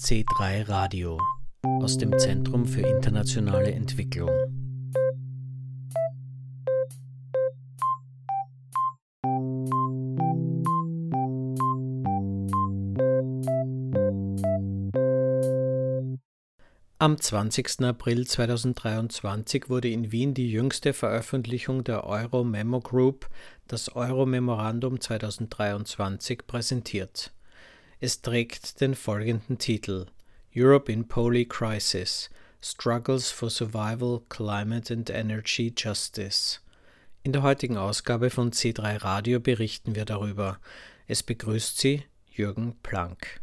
C3 0.00 0.68
Radio 0.68 1.20
aus 1.64 1.98
dem 1.98 2.16
Zentrum 2.18 2.66
für 2.66 2.82
internationale 2.82 3.72
Entwicklung. 3.72 4.30
Am 17.00 17.20
20. 17.20 17.80
April 17.82 18.26
2023 18.26 19.68
wurde 19.68 19.88
in 19.88 20.12
Wien 20.12 20.32
die 20.32 20.50
jüngste 20.50 20.92
Veröffentlichung 20.92 21.82
der 21.82 22.04
Euro 22.04 22.44
Memo 22.44 22.80
Group, 22.80 23.28
das 23.66 23.94
Euro 23.96 24.26
Memorandum 24.26 25.00
2023, 25.00 26.46
präsentiert. 26.46 27.32
Es 28.00 28.22
trägt 28.22 28.80
den 28.80 28.94
folgenden 28.94 29.58
Titel 29.58 30.06
Europe 30.54 30.90
in 30.92 31.08
Poly 31.08 31.44
Crisis 31.46 32.30
Struggles 32.62 33.32
for 33.32 33.50
Survival, 33.50 34.20
Climate 34.28 34.94
and 34.94 35.10
Energy 35.10 35.74
Justice. 35.76 36.60
In 37.24 37.32
der 37.32 37.42
heutigen 37.42 37.76
Ausgabe 37.76 38.30
von 38.30 38.52
C3 38.52 39.02
Radio 39.02 39.40
berichten 39.40 39.96
wir 39.96 40.04
darüber. 40.04 40.60
Es 41.08 41.24
begrüßt 41.24 41.76
Sie 41.76 42.04
Jürgen 42.30 42.76
Planck. 42.84 43.40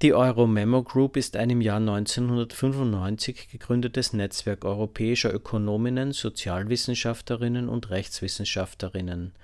Die 0.00 0.14
Euro-Memo 0.14 0.84
Group 0.84 1.18
ist 1.18 1.36
ein 1.36 1.50
im 1.50 1.60
Jahr 1.60 1.80
1995 1.80 3.48
gegründetes 3.50 4.14
Netzwerk 4.14 4.64
europäischer 4.64 5.34
Ökonominnen, 5.34 6.12
Sozialwissenschaftlerinnen 6.12 7.68
und 7.68 7.90
Rechtswissenschaftlerinnen. 7.90 9.34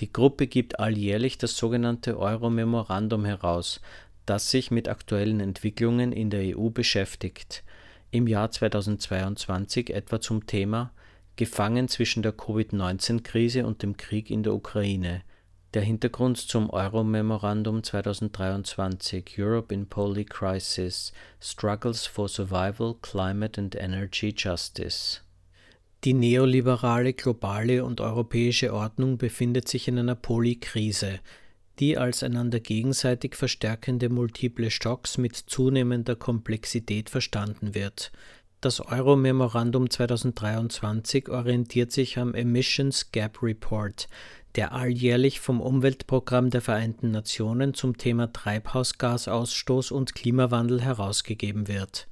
Die 0.00 0.12
Gruppe 0.12 0.46
gibt 0.48 0.80
alljährlich 0.80 1.38
das 1.38 1.56
sogenannte 1.56 2.18
Euro-Memorandum 2.18 3.24
heraus, 3.24 3.80
das 4.26 4.50
sich 4.50 4.70
mit 4.70 4.88
aktuellen 4.88 5.40
Entwicklungen 5.40 6.12
in 6.12 6.30
der 6.30 6.58
EU 6.58 6.70
beschäftigt. 6.70 7.62
Im 8.10 8.26
Jahr 8.26 8.50
2022 8.50 9.90
etwa 9.90 10.20
zum 10.20 10.46
Thema 10.46 10.92
Gefangen 11.36 11.88
zwischen 11.88 12.22
der 12.22 12.32
Covid-19-Krise 12.32 13.66
und 13.66 13.82
dem 13.82 13.96
Krieg 13.96 14.30
in 14.30 14.44
der 14.44 14.54
Ukraine. 14.54 15.22
Der 15.74 15.82
Hintergrund 15.82 16.38
zum 16.38 16.70
Euro-Memorandum 16.70 17.82
2023 17.82 19.34
Europe 19.38 19.74
in 19.74 19.88
Poly 19.88 20.24
Crisis 20.24 21.12
Struggles 21.40 22.06
for 22.06 22.28
Survival, 22.28 22.94
Climate 23.02 23.60
and 23.60 23.74
Energy 23.74 24.32
Justice 24.36 25.24
die 26.04 26.14
neoliberale 26.14 27.14
globale 27.14 27.84
und 27.84 28.00
europäische 28.00 28.74
Ordnung 28.74 29.16
befindet 29.16 29.68
sich 29.68 29.88
in 29.88 29.98
einer 29.98 30.14
Polykrise, 30.14 31.20
die 31.78 31.96
als 31.96 32.22
einander 32.22 32.60
gegenseitig 32.60 33.34
verstärkende 33.34 34.08
multiple 34.08 34.70
Stocks 34.70 35.18
mit 35.18 35.34
zunehmender 35.34 36.14
Komplexität 36.14 37.08
verstanden 37.08 37.74
wird. 37.74 38.12
Das 38.60 38.80
Euro-Memorandum 38.80 39.90
2023 39.90 41.28
orientiert 41.28 41.92
sich 41.92 42.18
am 42.18 42.34
Emissions 42.34 43.10
Gap 43.12 43.42
Report, 43.42 44.08
der 44.54 44.72
alljährlich 44.72 45.40
vom 45.40 45.60
Umweltprogramm 45.60 46.50
der 46.50 46.60
Vereinten 46.60 47.10
Nationen 47.10 47.74
zum 47.74 47.98
Thema 47.98 48.32
Treibhausgasausstoß 48.32 49.90
und 49.90 50.14
Klimawandel 50.14 50.80
herausgegeben 50.80 51.66
wird. 51.68 52.08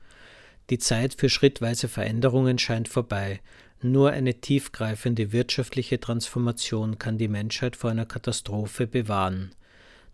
Die 0.70 0.78
Zeit 0.78 1.14
für 1.14 1.28
schrittweise 1.28 1.88
Veränderungen 1.88 2.58
scheint 2.58 2.88
vorbei. 2.88 3.40
Nur 3.84 4.11
eine 4.12 4.34
tiefgreifende 4.34 5.33
wirtschaftliche 5.33 5.98
Transformation 5.98 6.98
kann 6.98 7.19
die 7.19 7.27
Menschheit 7.27 7.75
vor 7.75 7.91
einer 7.91 8.06
Katastrophe 8.06 8.86
bewahren. 8.86 9.56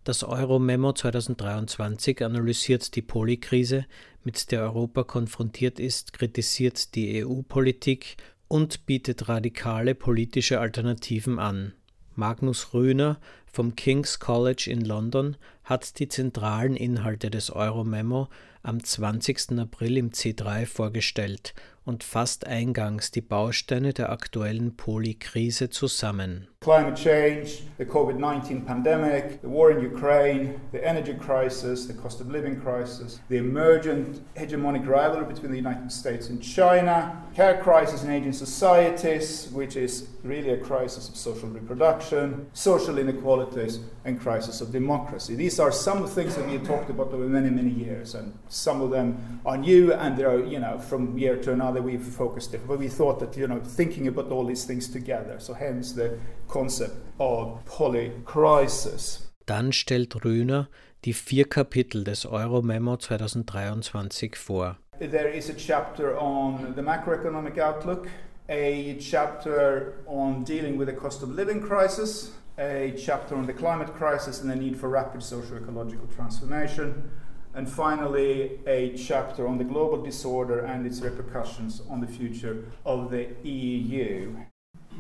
Das 0.05 0.25
Euro-Memo 0.25 0.94
2023 0.94 2.25
analysiert 2.25 2.94
die 2.97 3.03
Polykrise, 3.03 3.84
mit 4.25 4.53
der 4.53 4.62
Europa 4.62 5.04
konfrontiert 5.04 5.78
ist, 5.81 6.15
kritisiert 6.15 6.94
die 6.94 7.22
EU-Politik 7.22 8.16
und 8.48 8.87
bietet 8.87 9.28
radikale 9.28 9.94
politische 9.94 10.60
Alternativen 10.60 11.38
an. 11.38 11.75
Magnus 12.15 12.72
Rühner 12.72 13.21
vom 13.53 13.76
King's 13.76 14.19
College 14.19 14.71
in 14.71 14.81
London 14.81 15.37
hat 15.65 15.98
die 15.98 16.09
zentralen 16.09 16.75
Inhalte 16.75 17.28
des 17.31 17.50
Euro-Memo 17.50 18.28
am 18.62 18.82
20. 18.82 19.59
April 19.59 19.98
im 19.98 20.10
C3 20.10 20.65
vorgestellt 20.65 21.54
und 21.88 22.04
fasst 22.04 22.47
eingangs 22.47 23.12
die 23.12 23.22
Bausteine 23.22 23.94
der 23.94 24.12
aktuellen 24.12 24.76
Polykrise 24.76 25.71
zusammen. 25.71 26.47
Climate 26.60 26.96
change, 26.96 27.62
the 27.78 27.86
COVID-19 27.86 28.66
pandemic, 28.66 29.41
the 29.41 29.48
war 29.48 29.70
in 29.70 29.80
Ukraine, 29.80 30.60
the 30.72 30.84
energy 30.84 31.14
crisis, 31.14 31.86
the 31.86 31.92
cost 31.92 32.20
of 32.20 32.28
living 32.32 32.60
crisis, 32.60 33.20
the 33.28 33.36
emergent 33.36 34.20
hegemonic 34.34 34.84
rivalry 34.84 35.24
between 35.24 35.52
the 35.52 35.56
United 35.56 35.92
States 35.92 36.30
and 36.30 36.42
China, 36.42 37.22
care 37.32 37.62
crisis 37.62 38.02
in 38.02 38.10
aging 38.10 38.32
societies, 38.32 39.48
which 39.52 39.76
is 39.76 40.08
really 40.24 40.50
a 40.50 40.56
crisis 40.56 41.08
of 41.08 41.14
social 41.14 41.48
reproduction, 41.48 42.50
social 42.54 42.98
inequalities, 42.98 43.78
and 44.04 44.20
crisis 44.20 44.60
of 44.60 44.72
democracy. 44.72 45.36
These 45.36 45.60
are 45.60 45.70
some 45.70 46.02
of 46.02 46.08
the 46.08 46.14
things 46.14 46.34
that 46.34 46.44
we 46.44 46.54
have 46.54 46.66
talked 46.66 46.91
about 46.91 47.12
over 47.12 47.28
many, 47.28 47.50
many 47.50 47.70
years, 47.70 48.16
and 48.16 48.36
some 48.48 48.80
of 48.80 48.91
them 48.91 49.41
are 49.47 49.56
new, 49.56 49.92
and 49.92 50.16
they 50.16 50.24
are, 50.24 50.44
you 50.44 50.58
know, 50.58 50.78
from 50.80 51.16
year 51.16 51.36
to 51.36 51.52
another 51.52 51.80
we've 51.80 52.02
focused 52.02 52.52
it. 52.52 52.66
But 52.66 52.80
we 52.80 52.88
thought 52.88 53.20
that, 53.20 53.36
you 53.36 53.47
know, 53.47 53.60
thinking 53.60 54.08
about 54.08 54.32
all 54.32 54.44
these 54.44 54.64
things 54.64 54.88
together, 54.88 55.38
so 55.38 55.54
hence 55.54 55.92
the 55.92 56.18
concept 56.48 56.97
of 57.19 57.64
polycrisis. 57.64 59.31
Dann 59.47 59.72
stellt 59.72 60.25
Ryner 60.25 60.69
die 61.04 61.12
vier 61.12 61.44
Kapitel 61.48 62.04
des 62.04 62.25
Euro-Memo 62.25 62.97
2023 62.97 64.36
vor. 64.36 64.76
There 64.98 65.28
is 65.28 65.48
a 65.48 65.54
chapter 65.54 66.19
on 66.19 66.75
the 66.75 66.82
macroeconomic 66.82 67.59
outlook, 67.59 68.09
a 68.48 68.97
chapter 68.98 70.03
on 70.06 70.42
dealing 70.44 70.76
with 70.76 70.88
the 70.88 70.94
cost 70.94 71.22
of 71.22 71.31
living 71.31 71.60
crisis, 71.60 72.32
a 72.59 72.92
chapter 72.97 73.36
on 73.36 73.47
the 73.47 73.53
climate 73.53 73.94
crisis 73.94 74.41
and 74.41 74.50
the 74.50 74.56
need 74.56 74.76
for 74.76 74.88
rapid 74.88 75.22
socio-ecological 75.22 76.09
transformation, 76.09 77.10
and 77.54 77.69
finally 77.69 78.59
a 78.66 78.97
chapter 78.97 79.47
on 79.47 79.59
the 79.59 79.65
global 79.65 80.03
disorder 80.03 80.65
and 80.65 80.84
its 80.84 81.00
repercussions 81.00 81.80
on 81.88 82.00
the 82.00 82.06
future 82.09 82.65
of 82.84 83.10
the 83.10 83.28
EU. 83.44 84.34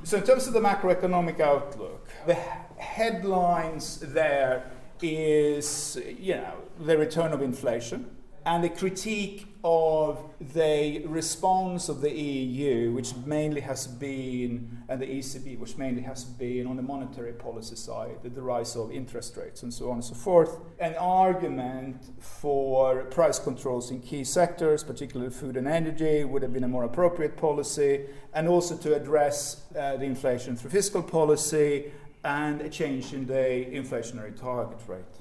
So, 0.04 0.16
in 0.16 0.22
terms 0.22 0.46
of 0.46 0.52
the 0.52 0.60
macroeconomic 0.60 1.40
outlook, 1.40 2.08
the 2.26 2.34
headlines 2.34 3.98
there 3.98 4.70
is, 5.02 6.00
you 6.18 6.34
know, 6.34 6.54
the 6.78 6.96
return 6.96 7.32
of 7.32 7.42
inflation 7.42 8.16
and 8.46 8.64
the 8.64 8.68
critique 8.68 9.47
of 9.64 10.22
the 10.54 11.04
response 11.06 11.88
of 11.88 12.00
the 12.00 12.10
EU, 12.10 12.92
which 12.92 13.14
mainly 13.26 13.60
has 13.60 13.86
been, 13.86 14.84
and 14.88 15.02
the 15.02 15.06
ECB, 15.06 15.58
which 15.58 15.76
mainly 15.76 16.02
has 16.02 16.24
been 16.24 16.66
on 16.66 16.76
the 16.76 16.82
monetary 16.82 17.32
policy 17.32 17.74
side, 17.74 18.16
the 18.22 18.42
rise 18.42 18.76
of 18.76 18.92
interest 18.92 19.36
rates 19.36 19.64
and 19.64 19.74
so 19.74 19.90
on 19.90 19.94
and 19.94 20.04
so 20.04 20.14
forth, 20.14 20.58
an 20.78 20.94
argument 20.94 22.00
for 22.20 23.04
price 23.04 23.38
controls 23.38 23.90
in 23.90 24.00
key 24.00 24.22
sectors, 24.22 24.84
particularly 24.84 25.32
food 25.32 25.56
and 25.56 25.66
energy, 25.66 26.24
would 26.24 26.42
have 26.42 26.52
been 26.52 26.64
a 26.64 26.68
more 26.68 26.84
appropriate 26.84 27.36
policy, 27.36 28.06
and 28.34 28.46
also 28.46 28.76
to 28.76 28.94
address 28.94 29.64
uh, 29.76 29.96
the 29.96 30.04
inflation 30.04 30.56
through 30.56 30.70
fiscal 30.70 31.02
policy 31.02 31.90
and 32.24 32.60
a 32.60 32.68
change 32.68 33.12
in 33.12 33.26
the 33.26 33.66
inflationary 33.72 34.38
target 34.38 34.78
rate 34.86 35.17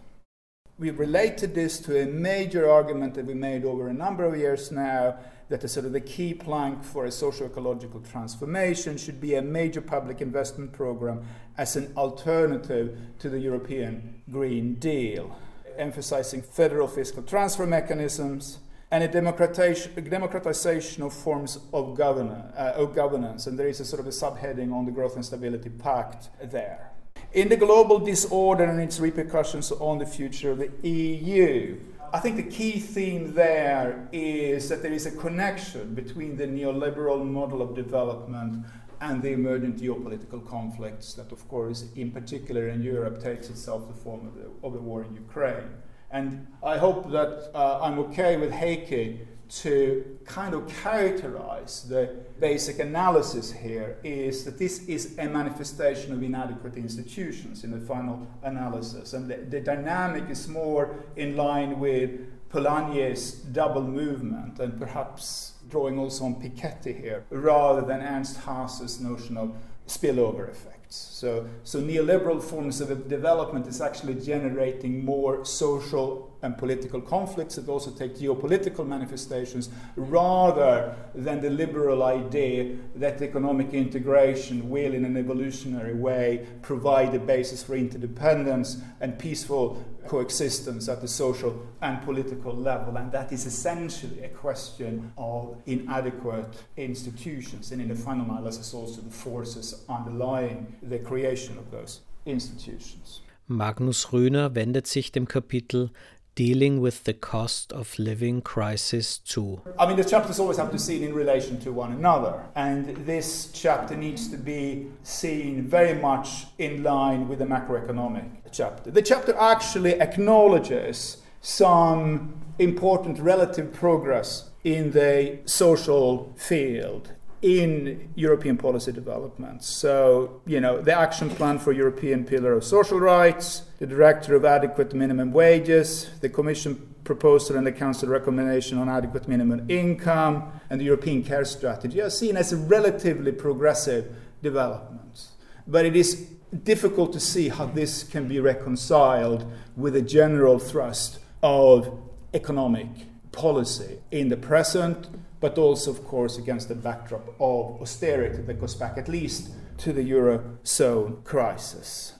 we 0.79 0.91
related 0.91 1.55
this 1.55 1.79
to 1.79 2.03
a 2.03 2.05
major 2.05 2.69
argument 2.69 3.15
that 3.15 3.25
we 3.25 3.33
made 3.33 3.65
over 3.65 3.87
a 3.87 3.93
number 3.93 4.23
of 4.23 4.37
years 4.37 4.71
now 4.71 5.17
that 5.49 5.61
the 5.61 5.67
sort 5.67 5.85
of 5.85 5.93
the 5.93 6.01
key 6.01 6.33
plank 6.33 6.83
for 6.83 7.05
a 7.05 7.11
socio-ecological 7.11 8.01
transformation 8.01 8.97
should 8.97 9.19
be 9.19 9.35
a 9.35 9.41
major 9.41 9.81
public 9.81 10.21
investment 10.21 10.71
program 10.71 11.25
as 11.57 11.75
an 11.75 11.91
alternative 11.97 12.99
to 13.17 13.29
the 13.29 13.39
European 13.39 14.21
Green 14.29 14.75
Deal, 14.75 15.35
emphasizing 15.77 16.41
federal 16.41 16.87
fiscal 16.87 17.23
transfer 17.23 17.65
mechanisms 17.65 18.59
and 18.91 19.03
a 19.03 19.07
democratization 19.07 21.01
of 21.01 21.13
forms 21.13 21.59
of, 21.73 21.97
govern- 21.97 22.29
uh, 22.29 22.73
of 22.75 22.93
governance. 22.93 23.47
And 23.47 23.57
there 23.57 23.67
is 23.67 23.79
a 23.79 23.85
sort 23.85 23.99
of 23.99 24.07
a 24.07 24.11
subheading 24.11 24.71
on 24.71 24.85
the 24.85 24.91
Growth 24.91 25.15
and 25.15 25.25
Stability 25.25 25.69
Pact 25.69 26.29
there 26.51 26.86
in 27.33 27.49
the 27.49 27.57
global 27.57 27.99
disorder 27.99 28.63
and 28.63 28.79
its 28.79 28.99
repercussions 28.99 29.71
on 29.71 29.97
the 29.97 30.05
future 30.05 30.51
of 30.51 30.59
the 30.59 30.71
EU. 30.87 31.77
I 32.13 32.19
think 32.19 32.37
the 32.37 32.43
key 32.43 32.79
theme 32.79 33.33
there 33.33 34.07
is 34.13 34.69
that 34.69 34.81
there 34.81 34.93
is 34.93 35.05
a 35.05 35.11
connection 35.11 35.93
between 35.93 36.37
the 36.37 36.47
neoliberal 36.47 37.25
model 37.25 37.61
of 37.61 37.75
development 37.75 38.65
and 39.01 39.21
the 39.21 39.29
emergent 39.29 39.77
geopolitical 39.79 40.47
conflicts 40.47 41.13
that, 41.13 41.31
of 41.31 41.47
course, 41.49 41.85
in 41.95 42.11
particular 42.11 42.69
in 42.69 42.81
Europe, 42.81 43.21
takes 43.21 43.49
itself 43.49 43.87
the 43.87 43.93
form 43.93 44.25
of 44.25 44.35
the, 44.35 44.49
of 44.65 44.73
the 44.73 44.79
war 44.79 45.03
in 45.03 45.13
Ukraine. 45.13 45.69
And 46.11 46.47
I 46.63 46.77
hope 46.77 47.11
that 47.11 47.51
uh, 47.53 47.79
I'm 47.81 47.99
okay 47.99 48.37
with 48.37 48.51
Heikki 48.51 49.19
to 49.49 50.17
kind 50.25 50.53
of 50.53 50.67
characterize 50.67 51.83
the 51.87 52.13
basic 52.39 52.79
analysis 52.79 53.51
here 53.51 53.97
is 54.03 54.43
that 54.43 54.57
this 54.57 54.85
is 54.87 55.17
a 55.17 55.25
manifestation 55.25 56.11
of 56.11 56.21
inadequate 56.21 56.75
institutions 56.75 57.63
in 57.63 57.71
the 57.71 57.79
final 57.79 58.27
analysis. 58.43 59.13
And 59.13 59.29
the, 59.29 59.37
the 59.37 59.61
dynamic 59.61 60.29
is 60.29 60.47
more 60.47 60.95
in 61.15 61.37
line 61.37 61.79
with 61.79 62.11
Polanyi's 62.49 63.31
double 63.31 63.83
movement 63.83 64.59
and 64.59 64.77
perhaps 64.79 65.53
drawing 65.69 65.99
also 65.99 66.25
on 66.25 66.35
Piketty 66.35 66.99
here, 67.01 67.25
rather 67.29 67.81
than 67.81 68.01
Ernst 68.01 68.37
Haas's 68.37 68.99
notion 68.99 69.37
of 69.37 69.55
spillover 69.87 70.49
effect. 70.49 70.86
So, 70.89 71.47
so 71.63 71.81
neoliberal 71.81 72.41
forms 72.41 72.79
of 72.79 73.09
development 73.09 73.67
is 73.67 73.81
actually 73.81 74.15
generating 74.15 75.03
more 75.03 75.43
social 75.43 76.31
and 76.41 76.57
political 76.57 77.01
conflicts. 77.01 77.55
That 77.55 77.67
also 77.67 77.91
take 77.91 78.15
geopolitical 78.15 78.87
manifestations 78.87 79.69
rather 79.95 80.95
than 81.13 81.41
the 81.41 81.49
liberal 81.49 82.03
idea 82.03 82.77
that 82.95 83.21
economic 83.21 83.73
integration 83.73 84.69
will, 84.69 84.93
in 84.93 85.03
an 85.03 85.17
evolutionary 85.17 85.95
way, 85.95 86.47
provide 86.61 87.13
a 87.15 87.19
basis 87.19 87.63
for 87.63 87.75
interdependence 87.75 88.77
and 89.01 89.19
peaceful 89.19 89.83
coexistence 90.07 90.87
at 90.87 91.01
the 91.01 91.07
social 91.07 91.67
and 91.81 92.01
political 92.03 92.55
level. 92.55 92.95
And 92.95 93.11
that 93.11 93.33
is 93.33 93.45
essentially 93.45 94.23
a 94.23 94.29
question 94.29 95.11
of 95.17 95.61
inadequate 95.65 96.63
institutions, 96.77 97.71
and 97.71 97.81
in 97.81 97.89
the 97.89 97.95
final 97.95 98.25
analysis, 98.25 98.73
also 98.73 99.01
the 99.01 99.11
forces 99.11 99.83
underlying 99.89 100.76
the 100.81 100.99
creation 100.99 101.57
of 101.57 101.71
those 101.71 102.01
institutions. 102.25 103.21
Magnus 103.47 104.11
Ryner 104.11 104.55
wendet 104.55 104.87
sich 104.87 105.11
dem 105.11 105.27
Kapitel 105.27 105.89
dealing 106.35 106.79
with 106.81 107.05
the 107.05 107.13
cost 107.13 107.73
of 107.73 107.97
living 107.97 108.41
crisis 108.41 109.17
too. 109.17 109.59
I 109.79 109.87
mean, 109.87 109.97
the 109.97 110.03
chapters 110.03 110.39
always 110.39 110.57
have 110.57 110.67
to 110.67 110.73
be 110.73 110.79
seen 110.79 111.01
in 111.01 111.13
relation 111.13 111.59
to 111.61 111.71
one 111.71 111.91
another, 111.91 112.43
and 112.55 112.95
this 113.05 113.49
chapter 113.53 113.95
needs 113.95 114.27
to 114.29 114.37
be 114.37 114.87
seen 115.03 115.63
very 115.63 115.95
much 115.99 116.45
in 116.59 116.83
line 116.83 117.27
with 117.27 117.39
the 117.39 117.45
macroeconomic 117.45 118.29
chapter. 118.51 118.91
The 118.91 119.01
chapter 119.01 119.35
actually 119.35 119.99
acknowledges 119.99 121.17
some 121.41 122.35
important 122.59 123.19
relative 123.19 123.73
progress 123.73 124.49
in 124.63 124.91
the 124.91 125.39
social 125.45 126.33
field 126.35 127.13
in 127.41 128.11
European 128.15 128.57
policy 128.57 128.91
developments. 128.91 129.67
So, 129.67 130.41
you 130.45 130.59
know, 130.59 130.81
the 130.81 130.93
action 130.93 131.29
plan 131.29 131.59
for 131.59 131.71
European 131.71 132.25
Pillar 132.25 132.53
of 132.53 132.63
Social 132.63 132.99
Rights, 132.99 133.63
the 133.79 133.85
Directive 133.85 134.33
of 134.35 134.45
Adequate 134.45 134.93
Minimum 134.93 135.31
Wages, 135.31 136.09
the 136.21 136.29
Commission 136.29 136.95
proposal 137.03 137.55
and 137.55 137.65
the 137.65 137.71
Council 137.71 138.09
recommendation 138.09 138.77
on 138.77 138.89
adequate 138.89 139.27
minimum 139.27 139.65
income, 139.69 140.51
and 140.69 140.81
the 140.81 140.85
European 140.85 141.23
Care 141.23 141.45
Strategy 141.45 142.01
are 142.01 142.09
seen 142.09 142.35
as 142.35 142.53
relatively 142.53 143.31
progressive 143.31 144.13
developments. 144.41 145.31
But 145.67 145.85
it 145.85 145.95
is 145.95 146.27
difficult 146.63 147.13
to 147.13 147.19
see 147.19 147.49
how 147.49 147.65
this 147.65 148.03
can 148.03 148.27
be 148.27 148.39
reconciled 148.39 149.45
with 149.75 149.95
a 149.95 150.01
general 150.01 150.59
thrust 150.59 151.19
of 151.43 151.99
economic 152.33 152.87
policy 153.31 153.99
in 154.11 154.29
the 154.29 154.37
present 154.37 155.07
but 155.39 155.57
also, 155.57 155.91
of 155.91 156.03
course, 156.05 156.37
against 156.37 156.67
the 156.67 156.75
backdrop 156.75 157.27
of 157.39 157.81
austerity 157.81 158.41
that 158.41 158.59
goes 158.59 158.75
back 158.75 158.97
at 158.97 159.07
least 159.07 159.51
to 159.77 159.93
the 159.93 160.11
Eurozone 160.11 161.23
crisis. 161.23 162.13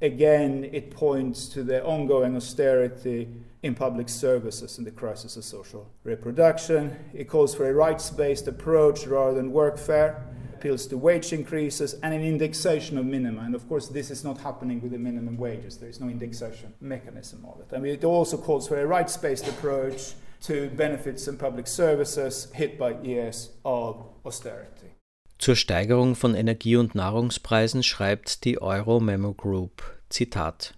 Again, 0.00 0.68
it 0.72 0.90
points 0.90 1.46
to 1.48 1.62
the 1.62 1.84
ongoing 1.84 2.34
austerity 2.34 3.28
in 3.62 3.74
public 3.74 4.08
services 4.08 4.78
and 4.78 4.86
the 4.86 4.90
crisis 4.90 5.36
of 5.36 5.44
social 5.44 5.88
reproduction. 6.02 6.96
It 7.14 7.28
calls 7.28 7.54
for 7.54 7.68
a 7.68 7.72
rights 7.72 8.10
based 8.10 8.48
approach 8.48 9.06
rather 9.06 9.34
than 9.34 9.52
workfare, 9.52 10.20
appeals 10.54 10.86
to 10.86 10.96
wage 10.96 11.32
increases 11.32 11.94
and 12.02 12.12
an 12.12 12.22
indexation 12.22 12.98
of 12.98 13.06
minima. 13.06 13.42
And 13.42 13.54
of 13.54 13.68
course, 13.68 13.88
this 13.88 14.10
is 14.10 14.24
not 14.24 14.38
happening 14.38 14.80
with 14.80 14.90
the 14.90 14.98
minimum 14.98 15.36
wages, 15.36 15.76
there 15.76 15.88
is 15.88 16.00
no 16.00 16.08
indexation 16.08 16.74
mechanism 16.80 17.46
of 17.46 17.60
it. 17.60 17.74
I 17.74 17.78
mean, 17.78 17.92
it 17.92 18.02
also 18.02 18.36
calls 18.36 18.66
for 18.66 18.80
a 18.80 18.86
rights 18.86 19.16
based 19.16 19.46
approach 19.46 20.14
to 20.46 20.74
benefits 20.76 21.28
and 21.28 21.38
public 21.38 21.66
services 21.66 22.50
hit 22.52 22.78
by 22.78 22.94
years 23.02 23.50
of 23.64 23.96
austerity. 24.24 24.90
Zur 25.38 25.56
Steigerung 25.56 26.14
von 26.14 26.34
Energie- 26.34 26.76
und 26.76 26.94
Nahrungspreisen 26.94 27.82
schreibt 27.82 28.44
die 28.44 28.62
Euro 28.62 29.00
Memo 29.00 29.34
Group, 29.34 29.82
Zitat. 30.08 30.74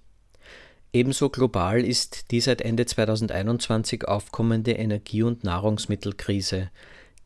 Ebenso 0.93 1.29
global 1.29 1.85
ist 1.85 2.31
die 2.31 2.41
seit 2.41 2.63
Ende 2.63 2.87
2021 2.87 4.07
aufkommende 4.07 4.73
Energie- 4.73 5.23
und 5.23 5.45
Nahrungsmittelkrise. 5.45 6.71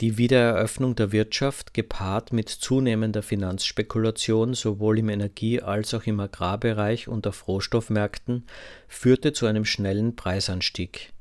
Die 0.00 0.17
Wiedereröffnung 0.17 0.96
der 0.96 1.12
Wirtschaft, 1.12 1.75
gepaart 1.75 2.32
mit 2.32 2.49
zunehmender 2.49 3.23
Finanzspekulation 3.23 4.55
sowohl 4.55 5.00
im 5.00 5.08
Energie- 5.08 5.61
als 5.61 5.93
auch 5.93 6.05
im 6.05 6.19
Agrarbereich 6.19 7.08
und 7.08 7.26
auf 7.26 7.46
Rohstoffmärkten, 7.46 8.46
führte 8.87 9.32
zu 9.32 9.46
einem 9.46 9.64
schnellen 9.64 10.17
Preisanstieg. 10.17 11.12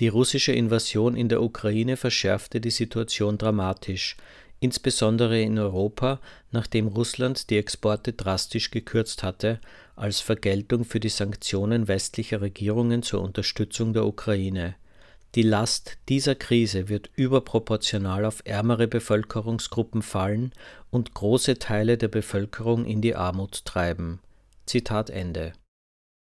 Die 0.00 0.08
russische 0.08 0.52
Invasion 0.52 1.16
in 1.16 1.28
der 1.28 1.42
Ukraine 1.42 1.96
verschärfte 1.96 2.60
die 2.60 2.70
Situation 2.70 3.36
dramatisch, 3.36 4.16
insbesondere 4.60 5.40
in 5.42 5.58
Europa, 5.58 6.20
nachdem 6.52 6.86
Russland 6.86 7.50
die 7.50 7.58
Exporte 7.58 8.12
drastisch 8.12 8.70
gekürzt 8.70 9.24
hatte, 9.24 9.60
als 9.96 10.20
Vergeltung 10.20 10.84
für 10.84 11.00
die 11.00 11.08
Sanktionen 11.08 11.88
westlicher 11.88 12.40
Regierungen 12.40 13.02
zur 13.02 13.22
Unterstützung 13.22 13.92
der 13.92 14.06
Ukraine. 14.06 14.76
Die 15.34 15.42
Last 15.42 15.98
dieser 16.08 16.36
Krise 16.36 16.88
wird 16.88 17.10
überproportional 17.16 18.24
auf 18.24 18.40
ärmere 18.44 18.86
Bevölkerungsgruppen 18.86 20.02
fallen 20.02 20.52
und 20.90 21.12
große 21.12 21.58
Teile 21.58 21.98
der 21.98 22.08
Bevölkerung 22.08 22.86
in 22.86 23.02
die 23.02 23.14
Armut 23.16 23.64
treiben. 23.64 24.20
Zitat 24.64 25.10
Ende 25.10 25.52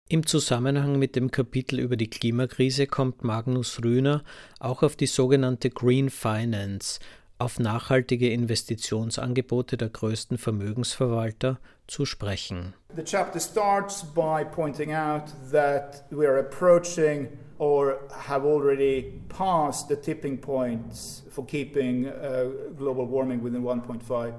im 0.08 0.28
Zusammenhang 0.28 1.00
mit 1.00 1.16
dem 1.16 1.32
Kapitel 1.32 1.80
über 1.80 1.98
die 1.98 2.10
Klimakrise 2.10 2.86
kommt 2.86 3.24
Magnus 3.24 3.84
Rühner 3.84 4.24
auch 4.60 4.84
auf 4.84 4.96
die 4.96 5.08
sogenannte 5.08 5.72
Green 5.72 6.12
Finance, 6.12 7.00
auf 7.40 7.58
nachhaltige 7.58 8.30
Investitionsangebote 8.30 9.78
der 9.78 9.90
größten 9.90 10.38
Vermögensverwalter 10.38 11.60
zu 11.88 12.06
sprechen. 12.06 12.76
The 12.96 13.04
chapter 13.04 13.40
starts 13.40 14.04
by 14.04 14.46
pointing 14.46 14.94
out 14.94 15.34
that 15.52 16.06
we 16.12 16.28
are 16.28 16.40
approaching 16.40 17.30
or 17.58 17.98
have 18.28 18.46
already 18.46 19.22
passed 19.28 19.90
the 19.90 19.96
tipping 19.96 20.40
points 20.40 21.24
for 21.32 21.46
keeping 21.48 22.06
uh, 22.06 22.52
global 22.78 23.10
warming 23.10 23.44
within 23.44 23.64
1.5 23.64 24.34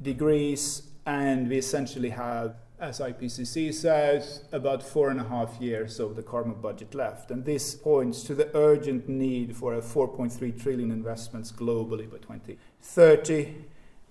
degrees 0.00 0.82
and 1.04 1.50
we 1.50 1.58
essentially 1.58 2.10
have 2.10 2.54
as 2.80 2.98
IPCC 2.98 3.74
says, 3.74 4.42
about 4.52 4.82
four 4.82 5.10
and 5.10 5.20
a 5.20 5.24
half 5.24 5.60
years 5.60 6.00
of 6.00 6.16
the 6.16 6.22
carbon 6.22 6.54
budget 6.54 6.94
left. 6.94 7.30
And 7.30 7.44
this 7.44 7.74
points 7.74 8.22
to 8.24 8.34
the 8.34 8.50
urgent 8.56 9.08
need 9.08 9.54
for 9.54 9.74
a 9.74 9.82
4.3 9.82 10.60
trillion 10.60 10.90
investments 10.90 11.52
globally 11.52 12.10
by 12.10 12.16
2030. 12.16 13.54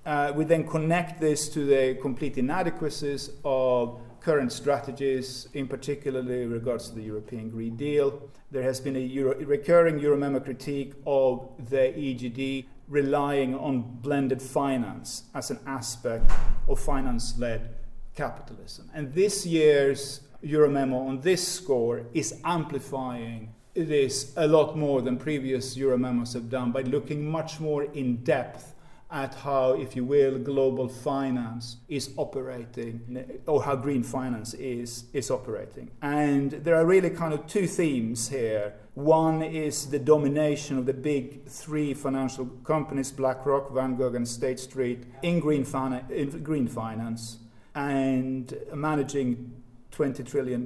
Uh, 0.05 0.33
we 0.35 0.45
then 0.45 0.67
connect 0.67 1.19
this 1.19 1.49
to 1.49 1.65
the 1.65 1.95
complete 1.99 2.37
inadequacies 2.37 3.31
of 3.43 3.99
current 4.21 4.51
strategies, 4.51 5.47
in 5.53 5.67
particularly 5.67 6.45
regards 6.45 6.89
to 6.89 6.95
the 6.95 7.01
European 7.01 7.49
Green 7.49 7.75
Deal. 7.75 8.21
There 8.51 8.63
has 8.63 8.79
been 8.79 8.95
a 8.95 8.99
Euro- 8.99 9.39
recurring 9.45 9.99
Euromemo 9.99 10.43
critique 10.43 10.93
of 11.07 11.49
the 11.69 11.93
EGD 11.97 12.65
relying 12.87 13.55
on 13.55 13.81
blended 14.01 14.41
finance 14.41 15.23
as 15.33 15.49
an 15.51 15.59
aspect 15.65 16.29
of 16.67 16.79
finance 16.79 17.37
led 17.37 17.78
capitalism. 18.15 18.89
And 18.93 19.13
this 19.13 19.45
year's 19.45 20.21
Euromemo 20.43 21.07
on 21.07 21.21
this 21.21 21.45
score 21.45 22.05
is 22.13 22.39
amplifying 22.45 23.53
this 23.73 24.33
a 24.35 24.47
lot 24.47 24.77
more 24.77 25.01
than 25.01 25.17
previous 25.17 25.75
Euromemos 25.75 26.33
have 26.33 26.49
done 26.49 26.71
by 26.71 26.81
looking 26.81 27.29
much 27.29 27.59
more 27.59 27.83
in 27.83 28.17
depth 28.17 28.75
at 29.11 29.33
how, 29.33 29.73
if 29.73 29.95
you 29.95 30.05
will, 30.05 30.37
global 30.37 30.87
finance 30.87 31.77
is 31.87 32.11
operating, 32.15 33.41
or 33.47 33.63
how 33.63 33.75
green 33.75 34.03
finance 34.03 34.53
is, 34.53 35.05
is 35.13 35.31
operating. 35.31 35.89
And 36.01 36.51
there 36.51 36.75
are 36.75 36.85
really 36.85 37.09
kind 37.09 37.33
of 37.33 37.47
two 37.47 37.65
themes 37.65 38.29
here. 38.29 38.75
One 38.93 39.41
is 39.41 39.89
the 39.89 39.97
domination 39.97 40.77
of 40.77 40.85
the 40.85 40.93
big 40.93 41.47
three 41.47 41.95
financial 41.95 42.45
companies, 42.63 43.11
BlackRock, 43.11 43.73
Vanguard, 43.73 44.13
and 44.13 44.27
State 44.27 44.59
Street, 44.59 45.05
in 45.23 45.39
green, 45.39 45.65
in 46.11 46.43
green 46.43 46.67
finance 46.67 47.37
and 47.75 48.57
managing 48.73 49.61
$20 49.91 50.25
trillion 50.25 50.61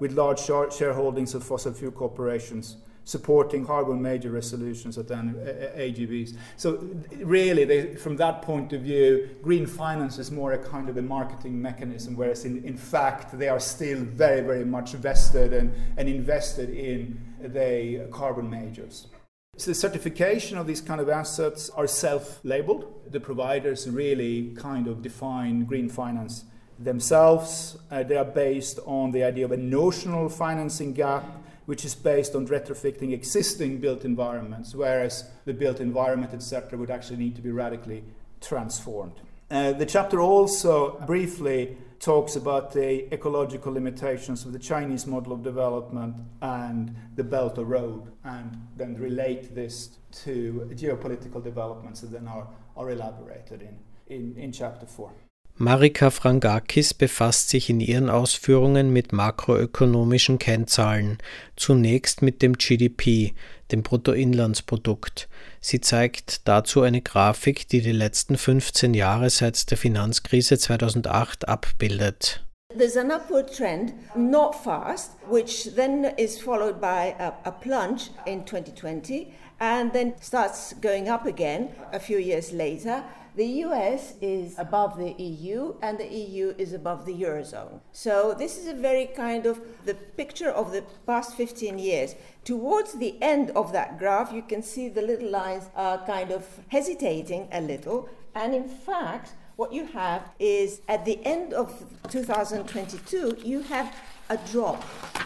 with 0.00 0.12
large 0.12 0.40
shareholdings 0.40 1.34
of 1.34 1.44
fossil 1.44 1.72
fuel 1.72 1.92
corporations 1.92 2.76
supporting 3.04 3.66
carbon 3.66 4.00
major 4.00 4.30
resolutions 4.30 4.96
at 4.98 5.06
AGMs. 5.06 6.36
So 6.56 6.88
really, 7.16 7.64
they, 7.64 7.94
from 7.96 8.16
that 8.16 8.42
point 8.42 8.72
of 8.72 8.80
view, 8.80 9.28
green 9.42 9.66
finance 9.66 10.18
is 10.18 10.30
more 10.30 10.52
a 10.52 10.58
kind 10.58 10.88
of 10.88 10.96
a 10.96 11.02
marketing 11.02 11.60
mechanism, 11.60 12.16
whereas 12.16 12.44
in, 12.44 12.64
in 12.64 12.76
fact 12.76 13.38
they 13.38 13.48
are 13.48 13.60
still 13.60 14.00
very, 14.00 14.40
very 14.40 14.64
much 14.64 14.92
vested 14.92 15.52
and, 15.52 15.72
and 15.96 16.08
invested 16.08 16.70
in 16.70 17.20
the 17.40 18.08
carbon 18.10 18.48
majors. 18.48 19.08
So 19.56 19.70
the 19.70 19.74
certification 19.74 20.58
of 20.58 20.66
these 20.66 20.80
kind 20.80 21.00
of 21.00 21.08
assets 21.08 21.70
are 21.70 21.86
self-labeled. 21.86 23.12
The 23.12 23.20
providers 23.20 23.88
really 23.88 24.52
kind 24.56 24.88
of 24.88 25.00
define 25.00 25.64
green 25.64 25.88
finance 25.88 26.44
themselves. 26.78 27.78
Uh, 27.88 28.02
they 28.02 28.16
are 28.16 28.24
based 28.24 28.80
on 28.84 29.12
the 29.12 29.22
idea 29.22 29.44
of 29.44 29.52
a 29.52 29.56
notional 29.56 30.28
financing 30.28 30.92
gap, 30.92 31.24
which 31.66 31.84
is 31.84 31.94
based 31.94 32.34
on 32.34 32.48
retrofitting 32.48 33.12
existing 33.12 33.78
built 33.78 34.04
environments, 34.04 34.74
whereas 34.74 35.30
the 35.44 35.54
built 35.54 35.78
environment, 35.78 36.34
etc., 36.34 36.76
would 36.76 36.90
actually 36.90 37.18
need 37.18 37.36
to 37.36 37.42
be 37.42 37.52
radically 37.52 38.02
transformed. 38.40 39.20
Uh, 39.50 39.72
the 39.72 39.86
chapter 39.86 40.20
also 40.20 40.98
briefly 41.06 41.76
talks 42.00 42.36
about 42.36 42.72
the 42.72 43.12
ecological 43.14 43.72
limitations 43.72 44.44
of 44.44 44.52
the 44.52 44.58
Chinese 44.58 45.06
model 45.06 45.32
of 45.32 45.42
development 45.42 46.16
and 46.42 46.94
the 47.16 47.24
Belt 47.24 47.56
of 47.58 47.68
Road, 47.68 48.12
and 48.24 48.56
then 48.76 48.94
relate 48.98 49.54
this 49.54 49.98
to 50.24 50.68
geopolitical 50.74 51.42
developments 51.42 52.00
that 52.00 52.12
then 52.12 52.28
are, 52.28 52.46
are 52.76 52.90
elaborated 52.90 53.62
in, 53.62 53.78
in, 54.06 54.36
in 54.36 54.52
chapter 54.52 54.86
4. 54.86 55.12
Marika 55.56 56.10
Frangakis 56.10 56.94
befasst 56.94 57.48
sich 57.48 57.70
in 57.70 57.78
ihren 57.78 58.10
Ausführungen 58.10 58.92
mit 58.92 59.12
makroökonomischen 59.12 60.38
Kennzahlen, 60.38 61.18
zunächst 61.54 62.22
mit 62.22 62.42
dem 62.42 62.54
GDP, 62.54 63.34
dem 63.70 63.84
Bruttoinlandsprodukt. 63.84 65.28
Sie 65.66 65.80
zeigt 65.80 66.46
dazu 66.46 66.82
eine 66.82 67.00
Grafik, 67.00 67.66
die 67.70 67.80
die 67.80 67.92
letzten 67.92 68.36
15 68.36 68.92
Jahre 68.92 69.30
seit 69.30 69.70
der 69.70 69.78
Finanzkrise 69.78 70.58
2008 70.58 71.48
abbildet. 71.48 72.44
There's 72.76 72.98
an 72.98 73.10
upward 73.10 73.50
trend, 73.50 73.94
not 74.14 74.54
fast, 74.54 75.12
which 75.30 75.74
then 75.74 76.04
is 76.18 76.38
followed 76.38 76.82
by 76.82 77.14
a, 77.18 77.32
a 77.44 77.50
plunge 77.50 78.10
in 78.26 78.44
2020 78.44 79.32
and 79.60 79.92
then 79.92 80.14
starts 80.20 80.72
going 80.74 81.08
up 81.08 81.26
again 81.26 81.70
a 81.92 82.00
few 82.00 82.18
years 82.18 82.52
later. 82.52 83.04
The 83.36 83.46
US 83.66 84.14
is 84.20 84.56
above 84.58 84.96
the 84.96 85.12
EU 85.12 85.74
and 85.82 85.98
the 85.98 86.06
EU 86.06 86.54
is 86.56 86.72
above 86.72 87.04
the 87.04 87.12
Eurozone. 87.12 87.80
So 87.90 88.32
this 88.32 88.56
is 88.56 88.68
a 88.68 88.74
very 88.74 89.06
kind 89.06 89.44
of 89.44 89.60
the 89.84 89.94
picture 89.94 90.50
of 90.50 90.70
the 90.70 90.82
past 91.04 91.34
15 91.34 91.78
years. 91.78 92.14
Towards 92.44 92.92
the 92.92 93.20
end 93.20 93.50
of 93.50 93.72
that 93.72 93.98
graph, 93.98 94.32
you 94.32 94.42
can 94.42 94.62
see 94.62 94.88
the 94.88 95.02
little 95.02 95.30
lines 95.30 95.68
are 95.74 95.98
kind 96.06 96.30
of 96.30 96.46
hesitating 96.68 97.48
a 97.50 97.60
little. 97.60 98.08
And 98.36 98.54
in 98.54 98.68
fact, 98.68 99.32
what 99.56 99.72
you 99.72 99.86
have 99.86 100.30
is 100.38 100.80
at 100.88 101.04
the 101.04 101.18
end 101.24 101.54
of 101.54 101.84
2022, 102.10 103.38
you 103.44 103.60
have 103.62 103.94
a 104.30 104.36
drop. 104.52 104.84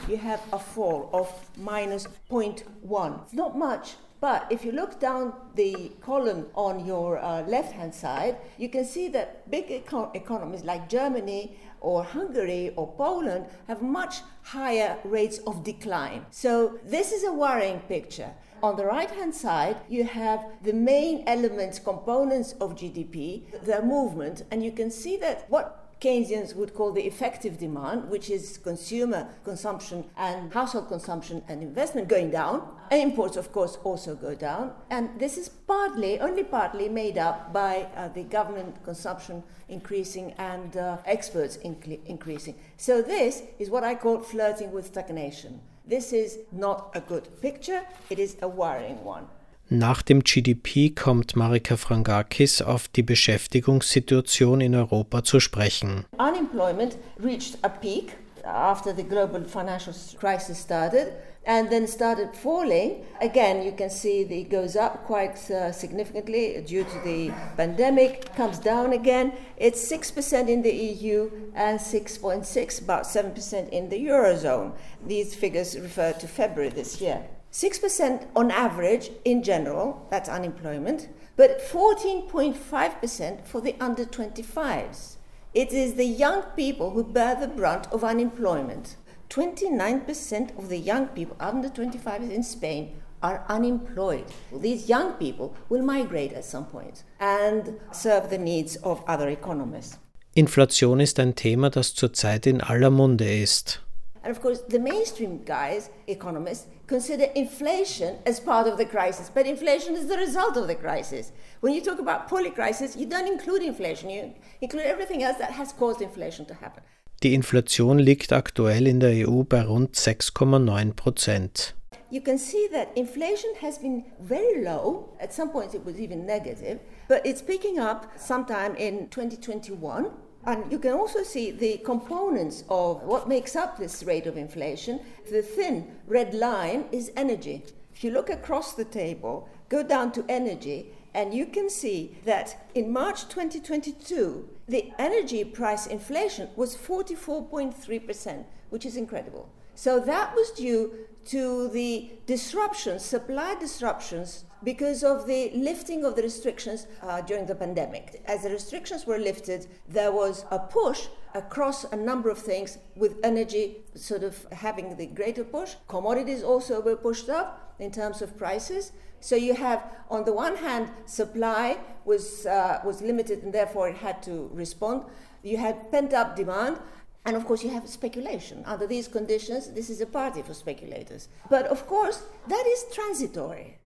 You 0.08 0.16
have 0.16 0.40
a 0.52 0.58
fall 0.58 1.10
of 1.12 1.30
minus 1.56 2.06
0.1. 2.30 3.22
It's 3.22 3.32
not 3.32 3.56
much, 3.56 3.96
but 4.20 4.46
if 4.50 4.64
you 4.64 4.72
look 4.72 4.98
down 4.98 5.32
the 5.54 5.92
column 6.00 6.46
on 6.54 6.84
your 6.84 7.18
uh, 7.18 7.42
left 7.42 7.72
hand 7.72 7.94
side, 7.94 8.36
you 8.56 8.68
can 8.68 8.84
see 8.84 9.08
that 9.08 9.48
big 9.50 9.70
eco- 9.70 10.10
economies 10.14 10.64
like 10.64 10.88
Germany 10.88 11.56
or 11.80 12.02
Hungary 12.02 12.72
or 12.76 12.92
Poland 12.94 13.46
have 13.68 13.82
much 13.82 14.16
higher 14.42 14.96
rates 15.04 15.38
of 15.46 15.62
decline. 15.62 16.26
So 16.30 16.78
this 16.84 17.12
is 17.12 17.24
a 17.24 17.32
worrying 17.32 17.80
picture. 17.80 18.32
On 18.60 18.76
the 18.76 18.84
right 18.84 19.10
hand 19.10 19.34
side, 19.34 19.76
you 19.88 20.02
have 20.02 20.44
the 20.64 20.72
main 20.72 21.22
elements, 21.28 21.78
components 21.78 22.54
of 22.60 22.74
GDP, 22.74 23.42
their 23.64 23.82
movement, 23.82 24.42
and 24.50 24.64
you 24.64 24.72
can 24.72 24.90
see 24.90 25.16
that 25.18 25.44
what 25.48 25.87
Keynesians 26.00 26.54
would 26.54 26.74
call 26.74 26.92
the 26.92 27.06
effective 27.06 27.58
demand, 27.58 28.08
which 28.08 28.30
is 28.30 28.58
consumer 28.58 29.26
consumption 29.44 30.04
and 30.16 30.52
household 30.52 30.88
consumption 30.88 31.42
and 31.48 31.60
investment 31.60 32.06
going 32.06 32.30
down. 32.30 32.62
Imports, 32.92 33.36
of 33.36 33.50
course, 33.52 33.78
also 33.82 34.14
go 34.14 34.34
down. 34.34 34.72
And 34.90 35.18
this 35.18 35.36
is 35.36 35.48
partly, 35.48 36.20
only 36.20 36.44
partly, 36.44 36.88
made 36.88 37.18
up 37.18 37.52
by 37.52 37.88
uh, 37.96 38.08
the 38.08 38.22
government 38.22 38.84
consumption 38.84 39.42
increasing 39.68 40.32
and 40.38 40.76
uh, 40.76 40.98
exports 41.04 41.56
inc- 41.58 41.98
increasing. 42.06 42.54
So, 42.76 43.02
this 43.02 43.42
is 43.58 43.68
what 43.68 43.82
I 43.82 43.96
call 43.96 44.20
flirting 44.20 44.70
with 44.70 44.86
stagnation. 44.86 45.60
This 45.84 46.12
is 46.12 46.38
not 46.52 46.90
a 46.94 47.00
good 47.00 47.28
picture, 47.40 47.82
it 48.08 48.18
is 48.18 48.36
a 48.40 48.48
worrying 48.48 49.02
one. 49.02 49.26
Nach 49.70 50.00
dem 50.00 50.24
GDP 50.24 50.94
kommt 50.94 51.36
Marika 51.36 51.76
Frangakis 51.76 52.62
auf 52.62 52.88
die 52.88 53.02
Beschäftigungssituation 53.02 54.62
in 54.62 54.74
Europa 54.74 55.22
zu 55.22 55.40
sprechen. 55.40 56.06
Unemployment 56.18 56.96
reached 57.22 57.58
a 57.62 57.68
peak 57.68 58.16
after 58.44 58.94
the 58.96 59.02
global 59.02 59.44
financial 59.44 59.92
crisis 60.18 60.58
started 60.58 61.12
and 61.44 61.68
then 61.68 61.86
started 61.86 62.34
falling. 62.34 63.04
Again, 63.20 63.62
you 63.62 63.72
can 63.72 63.90
see 63.90 64.22
it 64.22 64.48
goes 64.48 64.74
up 64.74 65.04
quite 65.06 65.38
uh, 65.50 65.70
significantly 65.70 66.64
due 66.66 66.84
to 66.84 67.00
the 67.04 67.30
pandemic, 67.58 68.34
comes 68.36 68.58
down 68.58 68.94
again. 68.94 69.34
It's 69.58 69.86
6% 69.92 70.48
in 70.48 70.62
the 70.62 70.72
EU 70.72 71.30
and 71.54 71.78
6.6, 71.78 72.82
about 72.82 73.04
7% 73.04 73.68
in 73.68 73.90
the 73.90 73.98
Eurozone. 74.06 74.72
These 75.06 75.34
figures 75.34 75.78
refer 75.78 76.12
to 76.12 76.26
February 76.26 76.70
this 76.70 77.02
year. 77.02 77.20
6% 77.52 78.26
on 78.36 78.50
average 78.50 79.10
in 79.24 79.42
general, 79.42 80.06
that's 80.10 80.28
unemployment, 80.28 81.08
but 81.36 81.60
14.5% 81.60 83.46
for 83.46 83.60
the 83.60 83.74
under 83.80 84.04
25s. 84.04 85.16
It 85.54 85.72
is 85.72 85.94
the 85.94 86.04
young 86.04 86.42
people 86.56 86.90
who 86.90 87.02
bear 87.04 87.34
the 87.34 87.48
brunt 87.48 87.86
of 87.90 88.04
unemployment. 88.04 88.96
29% 89.30 90.58
of 90.58 90.68
the 90.68 90.78
young 90.78 91.08
people 91.08 91.36
under 91.40 91.68
25 91.68 92.22
in 92.30 92.42
Spain 92.42 92.94
are 93.22 93.44
unemployed. 93.48 94.26
These 94.52 94.88
young 94.88 95.14
people 95.14 95.54
will 95.68 95.82
migrate 95.82 96.32
at 96.32 96.44
some 96.44 96.66
point 96.66 97.04
and 97.18 97.80
serve 97.92 98.30
the 98.30 98.38
needs 98.38 98.76
of 98.76 99.02
other 99.06 99.28
economies. 99.28 99.98
Inflation 100.34 101.00
ist 101.00 101.18
ein 101.18 101.34
Thema, 101.34 101.70
das 101.70 101.94
zurzeit 101.94 102.46
in 102.46 102.60
aller 102.60 102.90
Munde 102.90 103.42
ist. 103.42 103.80
And 104.22 104.30
of 104.30 104.42
course, 104.42 104.62
the 104.68 104.78
mainstream 104.78 105.44
guys, 105.44 105.90
economists, 106.06 106.66
consider 106.88 107.24
inflation 107.34 108.18
as 108.26 108.40
part 108.40 108.66
of 108.66 108.78
the 108.78 108.84
crisis, 108.84 109.30
but 109.32 109.46
inflation 109.46 109.94
is 109.94 110.08
the 110.08 110.16
result 110.16 110.56
of 110.56 110.66
the 110.66 110.74
crisis. 110.74 111.32
When 111.60 111.74
you 111.74 111.82
talk 111.82 112.00
about 112.00 112.28
polycrisis, 112.28 112.96
you 112.96 113.06
don't 113.06 113.28
include 113.28 113.62
inflation, 113.62 114.10
you 114.10 114.34
include 114.60 114.86
everything 114.86 115.22
else 115.22 115.38
that 115.38 115.52
has 115.52 115.72
caused 115.72 116.00
inflation 116.00 116.46
to 116.46 116.54
happen. 116.54 116.82
Die 117.22 117.34
Inflation 117.34 117.98
liegt 117.98 118.32
aktuell 118.32 118.86
in 118.86 119.00
der 119.00 119.12
EU 119.12 119.42
bei 119.42 119.62
rund 119.62 119.96
6,9 119.96 120.94
Prozent. 120.94 121.74
You 122.10 122.22
can 122.22 122.38
see 122.38 122.68
that 122.72 122.96
inflation 122.96 123.50
has 123.60 123.78
been 123.78 124.04
very 124.20 124.62
low. 124.64 125.10
At 125.20 125.32
some 125.32 125.50
points, 125.50 125.74
it 125.74 125.84
was 125.84 125.98
even 125.98 126.24
negative, 126.24 126.78
but 127.08 127.26
it's 127.26 127.42
picking 127.42 127.78
up 127.78 128.12
sometime 128.16 128.76
in 128.76 129.10
2021 129.10 130.06
and 130.44 130.70
you 130.70 130.78
can 130.78 130.92
also 130.92 131.22
see 131.22 131.50
the 131.50 131.78
components 131.78 132.64
of 132.68 133.02
what 133.02 133.28
makes 133.28 133.56
up 133.56 133.76
this 133.76 134.02
rate 134.02 134.26
of 134.26 134.36
inflation. 134.36 135.00
The 135.30 135.42
thin 135.42 135.96
red 136.06 136.34
line 136.34 136.86
is 136.92 137.10
energy. 137.16 137.64
If 137.94 138.04
you 138.04 138.10
look 138.10 138.30
across 138.30 138.74
the 138.74 138.84
table, 138.84 139.48
go 139.68 139.82
down 139.82 140.12
to 140.12 140.24
energy, 140.28 140.92
and 141.14 141.34
you 141.34 141.46
can 141.46 141.68
see 141.68 142.16
that 142.24 142.68
in 142.74 142.92
March 142.92 143.28
2022, 143.28 144.48
the 144.68 144.92
energy 144.98 145.42
price 145.44 145.86
inflation 145.86 146.48
was 146.54 146.76
44.3%, 146.76 148.44
which 148.70 148.86
is 148.86 148.96
incredible. 148.96 149.48
So 149.74 149.98
that 150.00 150.34
was 150.34 150.50
due 150.52 151.06
to 151.26 151.68
the 151.68 152.10
disruptions, 152.26 153.04
supply 153.04 153.54
disruptions 153.54 154.44
because 154.64 155.02
of 155.02 155.26
the 155.26 155.50
lifting 155.54 156.04
of 156.04 156.16
the 156.16 156.22
restrictions 156.22 156.86
uh, 157.02 157.20
during 157.20 157.46
the 157.46 157.54
pandemic. 157.54 158.22
As 158.26 158.42
the 158.42 158.50
restrictions 158.50 159.06
were 159.06 159.18
lifted, 159.18 159.66
there 159.88 160.12
was 160.12 160.44
a 160.50 160.58
push 160.58 161.06
across 161.34 161.84
a 161.84 161.96
number 161.96 162.30
of 162.30 162.38
things, 162.38 162.78
with 162.96 163.16
energy 163.22 163.78
sort 163.94 164.22
of 164.22 164.46
having 164.52 164.96
the 164.96 165.06
greater 165.06 165.44
push. 165.44 165.74
Commodities 165.86 166.42
also 166.42 166.80
were 166.80 166.96
pushed 166.96 167.28
up 167.28 167.74
in 167.78 167.90
terms 167.90 168.22
of 168.22 168.36
prices. 168.36 168.92
So 169.20 169.36
you 169.36 169.54
have, 169.54 169.82
on 170.10 170.24
the 170.24 170.32
one 170.32 170.56
hand, 170.56 170.90
supply 171.06 171.78
was, 172.04 172.46
uh, 172.46 172.80
was 172.84 173.02
limited 173.02 173.42
and 173.42 173.52
therefore 173.52 173.88
it 173.88 173.96
had 173.96 174.22
to 174.24 174.50
respond. 174.52 175.04
You 175.42 175.56
had 175.58 175.90
pent 175.90 176.12
up 176.12 176.36
demand. 176.36 176.78
And 177.24 177.36
of 177.36 177.44
course, 177.44 177.62
you 177.62 177.68
have 177.70 177.86
speculation. 177.86 178.62
Under 178.64 178.86
these 178.86 179.06
conditions, 179.06 179.70
this 179.72 179.90
is 179.90 180.00
a 180.00 180.06
party 180.06 180.40
for 180.40 180.54
speculators. 180.54 181.28
But 181.50 181.66
of 181.66 181.86
course, 181.86 182.22
that 182.46 182.64
is 182.66 182.86
transitory. 182.94 183.78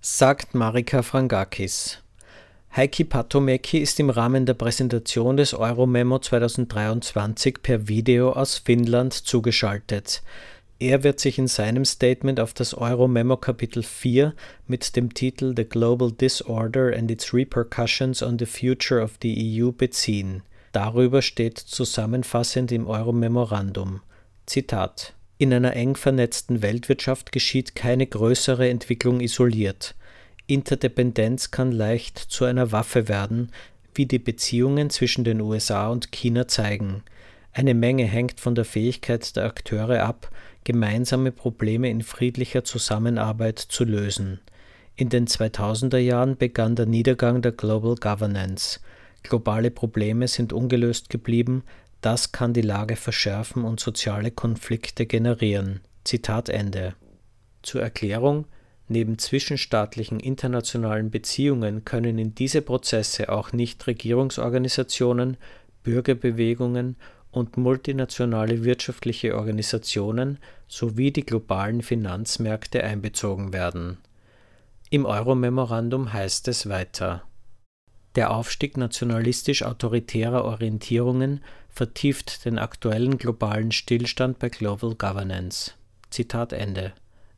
Sagt 0.00 0.54
Marika 0.54 1.02
Frangakis. 1.02 1.98
Heiki 2.74 3.04
Patomäki 3.04 3.78
ist 3.78 4.00
im 4.00 4.08
Rahmen 4.08 4.46
der 4.46 4.54
Präsentation 4.54 5.36
des 5.36 5.52
Euromemo 5.52 6.18
2023 6.18 7.62
per 7.62 7.86
Video 7.86 8.32
aus 8.32 8.56
Finnland 8.56 9.12
zugeschaltet. 9.12 10.22
Er 10.78 11.04
wird 11.04 11.20
sich 11.20 11.38
in 11.38 11.48
seinem 11.48 11.84
Statement 11.84 12.40
auf 12.40 12.54
das 12.54 12.72
Euro-Memo 12.72 13.36
Kapitel 13.36 13.82
4 13.82 14.34
mit 14.66 14.96
dem 14.96 15.12
Titel 15.12 15.52
The 15.54 15.64
Global 15.64 16.10
Disorder 16.10 16.96
and 16.96 17.10
its 17.10 17.34
Repercussions 17.34 18.22
on 18.22 18.38
the 18.38 18.46
Future 18.46 19.02
of 19.02 19.18
the 19.20 19.60
EU 19.60 19.72
beziehen. 19.72 20.42
Darüber 20.72 21.20
steht 21.20 21.58
zusammenfassend 21.58 22.72
im 22.72 22.86
Euro-Memorandum. 22.86 24.00
Zitat 24.46 25.12
In 25.40 25.54
einer 25.54 25.74
eng 25.74 25.96
vernetzten 25.96 26.60
Weltwirtschaft 26.60 27.32
geschieht 27.32 27.74
keine 27.74 28.06
größere 28.06 28.68
Entwicklung 28.68 29.20
isoliert. 29.20 29.94
Interdependenz 30.46 31.50
kann 31.50 31.72
leicht 31.72 32.18
zu 32.18 32.44
einer 32.44 32.72
Waffe 32.72 33.08
werden, 33.08 33.50
wie 33.94 34.04
die 34.04 34.18
Beziehungen 34.18 34.90
zwischen 34.90 35.24
den 35.24 35.40
USA 35.40 35.88
und 35.88 36.12
China 36.12 36.46
zeigen. 36.46 37.02
Eine 37.54 37.72
Menge 37.72 38.04
hängt 38.04 38.38
von 38.38 38.54
der 38.54 38.66
Fähigkeit 38.66 39.34
der 39.34 39.46
Akteure 39.46 40.02
ab, 40.02 40.30
gemeinsame 40.64 41.32
Probleme 41.32 41.88
in 41.88 42.02
friedlicher 42.02 42.62
Zusammenarbeit 42.62 43.58
zu 43.58 43.84
lösen. 43.84 44.40
In 44.94 45.08
den 45.08 45.26
2000er 45.26 45.96
Jahren 45.96 46.36
begann 46.36 46.76
der 46.76 46.84
Niedergang 46.84 47.40
der 47.40 47.52
Global 47.52 47.94
Governance. 47.94 48.80
Globale 49.22 49.70
Probleme 49.70 50.28
sind 50.28 50.52
ungelöst 50.52 51.08
geblieben, 51.08 51.62
das 52.00 52.32
kann 52.32 52.52
die 52.52 52.62
Lage 52.62 52.96
verschärfen 52.96 53.64
und 53.64 53.80
soziale 53.80 54.30
Konflikte 54.30 55.06
generieren. 55.06 55.80
Zitat 56.04 56.48
Ende. 56.48 56.94
Zur 57.62 57.82
Erklärung 57.82 58.46
Neben 58.92 59.18
zwischenstaatlichen 59.18 60.18
internationalen 60.18 61.12
Beziehungen 61.12 61.84
können 61.84 62.18
in 62.18 62.34
diese 62.34 62.60
Prozesse 62.60 63.28
auch 63.28 63.52
Nichtregierungsorganisationen, 63.52 65.36
Bürgerbewegungen 65.84 66.96
und 67.30 67.56
multinationale 67.56 68.64
wirtschaftliche 68.64 69.36
Organisationen 69.36 70.38
sowie 70.66 71.12
die 71.12 71.24
globalen 71.24 71.82
Finanzmärkte 71.82 72.82
einbezogen 72.82 73.52
werden. 73.52 73.98
Im 74.90 75.06
Euro-Memorandum 75.06 76.12
heißt 76.12 76.48
es 76.48 76.68
weiter 76.68 77.22
Der 78.16 78.32
Aufstieg 78.32 78.76
nationalistisch-autoritärer 78.76 80.44
Orientierungen 80.44 81.44
vertieft 81.80 82.44
den 82.44 82.58
aktuellen 82.58 83.16
globalen 83.16 83.72
Stillstand 83.72 84.38
bei 84.38 84.50
Global 84.50 84.94
Governance. 84.94 85.72
Zitat 86.10 86.52
Ende. 86.52 86.92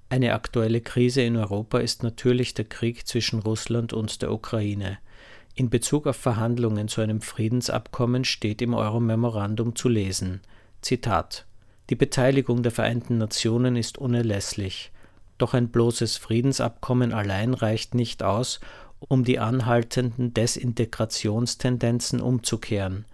Eine 0.08 0.34
aktuelle 0.34 0.80
Krise 0.80 1.22
in 1.22 1.36
Europa 1.36 1.78
ist 1.78 2.02
natürlich 2.02 2.52
der 2.52 2.64
Krieg 2.64 3.06
zwischen 3.06 3.38
Russland 3.38 3.92
und 3.92 4.20
der 4.20 4.32
Ukraine– 4.32 4.98
in 5.54 5.68
Bezug 5.68 6.06
auf 6.06 6.16
Verhandlungen 6.16 6.88
zu 6.88 7.02
einem 7.02 7.20
Friedensabkommen 7.20 8.24
steht 8.24 8.62
im 8.62 8.72
Euro-Memorandum 8.72 9.76
zu 9.76 9.90
lesen: 9.90 10.40
Zitat 10.80 11.44
Die 11.90 11.94
Beteiligung 11.94 12.62
der 12.62 12.72
Vereinten 12.72 13.18
Nationen 13.18 13.76
ist 13.76 13.98
unerlässlich. 13.98 14.92
Doch 15.36 15.52
ein 15.52 15.68
bloßes 15.68 16.16
Friedensabkommen 16.16 17.12
allein 17.12 17.52
reicht 17.52 17.94
nicht 17.94 18.22
aus, 18.22 18.60
um 18.98 19.24
die 19.24 19.38
anhaltenden 19.38 20.32
Desintegrationstendenzen 20.32 22.22
umzukehren. 22.22 23.04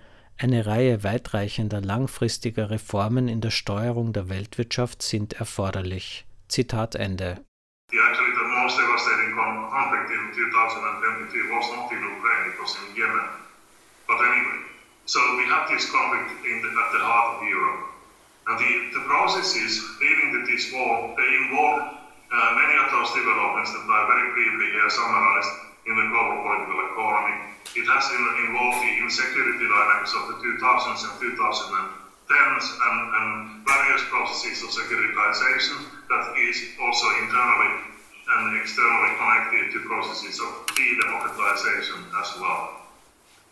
Eine 0.41 0.67
Reihe 0.67 1.03
weitreichender 1.03 1.81
langfristiger 1.81 2.71
Reformen 2.71 3.27
in 3.27 3.41
der 3.41 3.51
Steuerung 3.51 4.13
der 4.13 4.29
Weltwirtschaft 4.29 5.03
sind 5.03 5.33
erforderlich. 5.33 6.27
Zitat 6.49 6.95
Ende 6.95 7.45
actually 7.89 8.35
the 8.37 8.49
most 8.61 8.77
devastating 8.77 9.33
conflict 9.35 10.11
in 10.13 10.23
2022 10.35 11.51
was 11.51 11.67
not 11.73 11.91
in 11.91 12.01
Ukraine, 12.05 12.45
it 12.53 12.57
was 12.61 12.77
in 12.85 12.95
Yemen. 12.95 13.29
But 14.07 14.21
anyway, 14.21 14.61
so 15.07 15.19
we 15.37 15.45
have 15.49 15.69
this 15.69 15.91
conflict 15.91 16.31
the, 16.43 16.69
at 16.69 16.91
the 16.93 17.03
heart 17.03 17.37
of 17.37 17.49
Europe. 17.49 17.83
And 18.49 18.55
the, 18.61 18.73
the 18.97 19.05
processes 19.09 19.81
leading 20.01 20.31
to 20.37 20.41
this 20.47 20.73
war, 20.73 21.17
they 21.17 21.31
involve 21.45 21.81
uh, 21.81 22.51
many 22.57 22.77
of 22.81 22.89
those 22.93 23.13
developments 23.13 23.73
that 23.73 23.85
I 23.85 24.01
very 24.09 24.29
briefly 24.33 24.69
here 24.73 24.89
summarized 24.89 25.53
in 25.89 25.95
the 25.97 26.07
global 26.13 26.45
political 26.45 26.79
economy. 26.93 27.58
It 27.77 27.85
has 27.85 28.05
involved 28.09 28.81
the 28.81 28.93
insecurity 29.05 29.67
dynamics 29.69 30.13
of 30.17 30.33
the 30.33 30.37
2000s 30.41 31.05
and 31.05 31.15
2010s 31.21 32.67
and, 32.81 32.99
and 33.13 33.29
various 33.69 34.03
processes 34.09 34.65
of 34.65 34.71
securitization 34.73 35.85
that 36.09 36.33
is 36.41 36.57
also 36.81 37.07
internally 37.21 37.89
and 38.29 38.61
externally 38.61 39.13
connected 39.21 39.73
to 39.73 39.89
processes 39.89 40.41
of 40.41 40.65
de-democratization 40.77 42.01
as 42.21 42.29
well. 42.41 42.89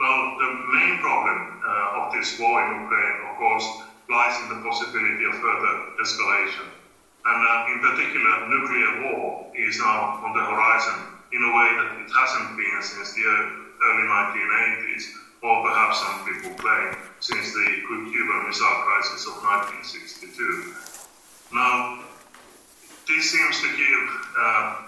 Well, 0.00 0.36
the 0.36 0.50
main 0.72 1.00
problem 1.00 1.60
uh, 1.64 2.00
of 2.00 2.12
this 2.12 2.38
war 2.38 2.60
in 2.60 2.84
Ukraine, 2.84 3.16
of 3.28 3.36
course, 3.36 3.66
lies 4.08 4.36
in 4.44 4.48
the 4.52 4.60
possibility 4.64 5.24
of 5.24 5.34
further 5.40 5.74
escalation. 6.00 6.68
And 7.24 7.38
uh, 7.40 7.72
in 7.72 7.78
particular, 7.80 8.48
nuclear 8.48 8.90
war 9.08 9.52
is 9.56 9.78
now 9.80 10.20
on 10.24 10.36
the 10.36 10.44
horizon 10.44 11.16
in 11.32 11.42
a 11.42 11.50
way 11.52 11.68
that 11.80 11.90
it 12.04 12.10
hasn't 12.12 12.56
been 12.56 12.78
since 12.80 13.14
the 13.14 13.65
early 13.82 14.06
1980s, 14.08 15.04
or 15.42 15.62
perhaps 15.62 16.00
some 16.00 16.24
people 16.24 16.52
claim 16.56 16.96
since 17.20 17.52
the 17.52 17.66
Cuban 17.86 18.40
Missile 18.46 18.80
Crisis 18.84 19.26
of 19.26 19.36
1962. 19.42 20.74
Now, 21.52 22.02
this 23.06 23.30
seems 23.30 23.60
to 23.62 23.68
give 23.76 24.04
uh, 24.34 24.86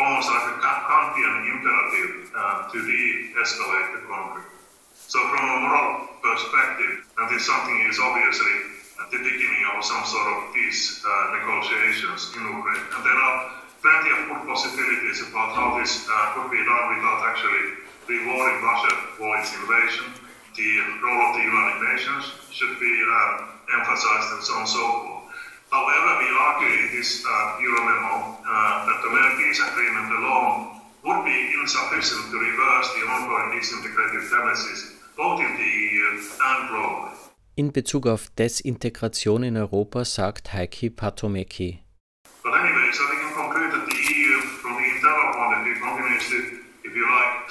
almost 0.00 0.28
like 0.30 0.46
a 0.48 0.56
Kantian 0.62 1.34
imperative 1.52 2.30
uh, 2.32 2.70
to 2.72 2.78
de-escalate 2.80 3.88
the 3.98 4.02
conflict. 4.08 4.48
So 4.94 5.20
from 5.28 5.44
a 5.44 5.58
moral 5.60 6.08
perspective, 6.22 7.04
and 7.18 7.26
this 7.28 7.44
something 7.44 7.78
is 7.90 7.98
obviously 8.00 8.74
at 9.04 9.10
the 9.10 9.18
beginning 9.18 9.64
of 9.76 9.84
some 9.84 10.04
sort 10.06 10.26
of 10.32 10.54
peace 10.54 11.04
uh, 11.04 11.36
negotiations 11.36 12.32
in 12.32 12.42
Ukraine. 12.46 12.86
And 12.96 13.02
there 13.04 13.18
are 13.18 13.36
plenty 13.84 14.10
of 14.16 14.48
possibilities 14.48 15.20
about 15.28 15.52
how 15.52 15.76
this 15.78 16.08
uh, 16.08 16.32
could 16.32 16.48
be 16.50 16.62
done 16.64 16.96
without 16.96 17.20
actually 17.28 17.83
rewarding 18.08 18.58
Russia 18.62 18.92
for 19.16 19.30
its 19.40 19.50
invasion. 19.54 20.06
The 20.54 20.70
role 21.02 21.22
of 21.28 21.32
the 21.34 21.44
United 21.44 21.80
Nations 21.92 22.24
should 22.52 22.78
be 22.78 22.94
uh, 23.02 23.78
emphasized 23.80 24.28
and 24.38 24.42
so 24.44 24.52
on 24.54 24.60
and 24.60 24.68
so 24.68 24.82
forth. 24.82 25.24
However, 25.70 26.10
we 26.22 26.28
argue 26.30 26.72
in 26.78 26.86
this 26.94 27.24
uh, 27.26 27.58
Euro 27.60 27.82
memo 27.82 28.14
uh, 28.46 28.86
that 28.86 28.98
the 29.02 29.10
mere 29.10 29.32
peace 29.42 29.58
agreement 29.58 30.08
alone 30.14 30.80
would 31.02 31.24
be 31.24 31.38
insufficient 31.60 32.30
to 32.30 32.36
reverse 32.38 32.88
the 32.94 33.02
ongoing 33.10 33.58
disintegrated 33.58 34.22
tendencies 34.30 34.94
both 35.16 35.40
in 35.40 35.56
the 35.56 35.62
EU 35.62 36.06
and 36.42 36.70
globally. 36.70 37.14
In 37.56 37.72
Bezug 37.72 38.06
auf 38.06 38.30
Desintegration 38.36 39.44
in 39.44 39.56
Europa 39.56 40.04
sagt 40.04 40.52
Heikki 40.52 40.90
Patomäki. 40.90 41.83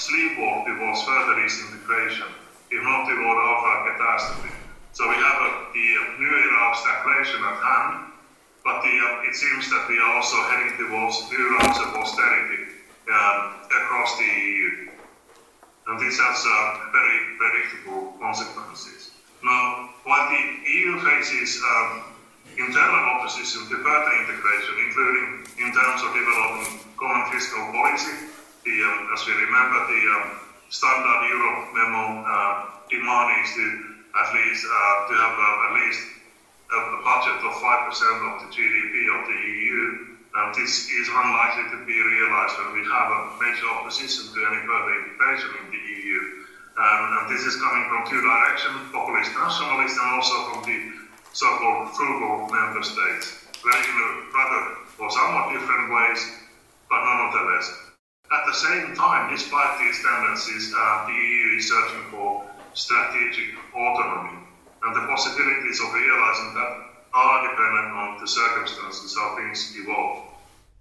Sleepwalk 0.04 0.68
towards 0.68 1.00
further 1.08 1.40
disintegration, 1.40 2.28
if 2.72 2.82
not 2.84 3.08
toward 3.08 3.38
outright 3.40 3.96
catastrophe. 3.96 4.52
So 4.92 5.08
we 5.08 5.16
have 5.16 5.40
a, 5.48 5.52
the 5.72 5.88
new 6.20 6.34
era 6.44 6.60
of 6.68 6.76
stagflation 6.76 7.40
at 7.40 7.58
hand, 7.64 8.12
but 8.68 8.84
the, 8.84 8.94
uh, 9.00 9.30
it 9.30 9.36
seems 9.36 9.72
that 9.72 9.88
we 9.88 9.98
are 9.98 10.12
also 10.20 10.38
heading 10.52 10.76
towards 10.76 11.24
new 11.32 11.44
rounds 11.56 11.80
of 11.80 11.96
austerity 11.96 12.84
um, 13.08 13.64
across 13.72 14.20
the 14.20 14.28
EU. 14.28 14.92
And 15.88 16.00
this 16.00 16.20
has 16.20 16.40
uh, 16.46 16.92
very 16.92 17.40
predictable 17.40 18.14
consequences. 18.20 19.12
Now, 19.44 19.90
while 20.04 20.28
the 20.32 20.44
EU 20.68 21.00
faces 21.00 21.60
um, 21.64 22.04
internal 22.56 23.04
opposition 23.18 23.68
to 23.72 23.76
further 23.84 24.14
integration, 24.24 24.74
including 24.84 25.28
in 25.64 25.70
terms 25.72 26.00
of 26.04 26.12
developing 26.12 26.92
common 27.00 27.24
fiscal 27.32 27.72
policy, 27.72 28.33
the, 28.64 28.76
um, 28.84 29.12
as 29.12 29.22
we 29.28 29.34
remember, 29.34 29.80
the 29.92 30.02
um, 30.08 30.26
standard 30.72 31.20
Euromemo 31.30 32.06
uh, 32.24 32.54
demand 32.90 33.28
is 33.44 33.50
to 33.56 33.66
at 34.14 34.28
least 34.34 34.64
uh, 34.66 34.96
to 35.10 35.14
have 35.20 35.36
uh, 35.36 35.66
at 35.68 35.72
least 35.84 36.02
a 36.74 36.80
budget 37.06 37.38
of 37.44 37.54
5% 37.62 37.62
of 37.62 38.34
the 38.42 38.50
GDP 38.50 38.96
of 39.14 39.22
the 39.30 39.38
EU. 39.38 39.82
And 40.34 40.50
this 40.58 40.90
is 40.90 41.06
unlikely 41.14 41.78
to 41.78 41.86
be 41.86 41.94
realized 41.94 42.58
when 42.58 42.82
we 42.82 42.84
have 42.90 43.08
a 43.14 43.22
major 43.38 43.70
opposition 43.70 44.34
to 44.34 44.40
any 44.50 44.66
further 44.66 44.94
integration 45.06 45.52
in 45.62 45.66
the 45.70 45.78
EU. 45.78 46.20
Um, 46.74 47.04
and 47.22 47.26
this 47.30 47.46
is 47.46 47.62
coming 47.62 47.86
from 47.86 48.02
two 48.10 48.18
directions, 48.18 48.90
populist 48.90 49.30
nationalists 49.38 49.94
and 50.02 50.10
also 50.10 50.36
from 50.50 50.60
the 50.66 50.78
so-called 51.34 51.94
frugal 51.94 52.50
member 52.50 52.82
states, 52.82 53.46
very 53.62 53.78
in 53.78 53.98
rather 54.34 54.82
or 54.98 55.10
somewhat 55.12 55.54
different 55.54 55.94
ways, 55.94 56.22
but 56.90 56.98
nonetheless. 57.06 57.83
At 58.34 58.48
the 58.48 58.58
same 58.68 58.96
time, 58.96 59.30
despite 59.30 59.78
these 59.78 60.02
tendencies, 60.02 60.74
uh, 60.74 61.06
the 61.06 61.14
EU 61.14 61.58
is 61.58 61.70
searching 61.70 62.04
for 62.10 62.42
strategic 62.74 63.54
autonomy 63.76 64.40
and 64.82 64.96
the 64.96 65.06
possibilities 65.06 65.80
of 65.80 65.94
realizing 65.94 66.56
that 66.56 66.72
are 67.14 67.38
dependent 67.48 67.94
on 67.94 68.10
the 68.20 68.28
circumstances 68.28 69.16
how 69.16 69.36
things 69.38 69.76
evolve. 69.78 70.24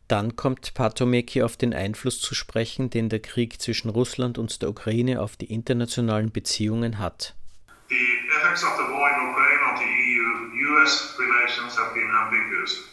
Dann 0.09 0.35
kommt 0.37 0.73
Patomeki 0.75 1.43
auf 1.43 1.59
den 1.59 1.75
Einfluss 1.75 2.21
zu 2.21 2.35
sprechen, 2.35 2.89
den 2.89 3.11
der 3.11 3.21
Krieg 3.21 3.61
zwischen 3.61 3.91
Russland 3.91 4.39
und 4.39 4.63
der 4.63 4.71
Ukraine 4.71 5.21
auf 5.21 5.37
die 5.37 5.53
internationalen 5.53 6.33
Beziehungen 6.33 6.99
hat. 6.99 7.35
The 7.91 7.97
effects 8.35 8.65
of 8.65 8.77
the 8.79 8.89
war 8.93 9.11
in 9.13 9.31
Ukraine 9.31 9.63
on 9.71 9.77
the 9.77 9.85
EU-US 9.85 11.19
relations 11.19 11.79
have 11.79 11.93
been 11.93 12.11
ambiguous. 12.11 12.93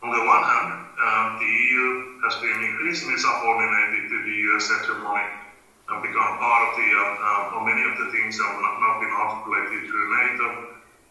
On 0.00 0.08
the 0.08 0.24
one 0.24 0.44
hand, 0.48 0.70
um, 0.96 1.26
the 1.36 1.44
EU 1.44 1.84
has 2.24 2.32
been 2.40 2.56
increasingly 2.56 3.20
subordinated 3.20 4.08
to 4.08 4.16
the 4.24 4.34
US 4.48 4.72
hegemony 4.72 5.28
and 5.92 6.00
become 6.00 6.40
part 6.40 6.62
of 6.68 6.80
the, 6.80 6.88
uh, 6.88 7.60
uh, 7.60 7.64
many 7.68 7.84
of 7.84 8.00
the 8.00 8.08
things 8.08 8.40
that 8.40 8.48
have 8.48 8.80
not 8.80 8.96
been 8.96 9.12
articulated 9.12 9.92
through 9.92 10.06
NATO. 10.08 10.46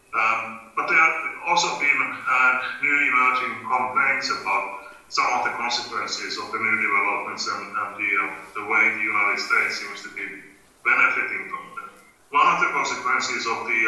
Um, 0.10 0.74
but 0.74 0.90
there 0.90 0.98
have 0.98 1.22
also 1.46 1.78
been 1.78 2.02
uh, 2.02 2.54
new 2.82 2.98
emerging 3.14 3.62
complaints 3.62 4.34
about 4.34 4.90
some 5.14 5.30
of 5.38 5.46
the 5.46 5.54
consequences 5.54 6.42
of 6.42 6.50
the 6.50 6.58
new 6.58 6.78
developments 6.82 7.46
and, 7.46 7.70
and 7.70 7.90
the, 7.94 8.10
the 8.58 8.66
way 8.66 8.90
the 8.90 9.06
United 9.06 9.38
States 9.38 9.86
seems 9.86 10.02
to 10.02 10.10
be 10.18 10.26
benefiting 10.82 11.46
from 11.46 11.62
them. 11.78 11.90
One 12.34 12.48
of 12.58 12.58
the 12.66 12.74
consequences 12.74 13.46
of 13.46 13.70
the, 13.70 13.80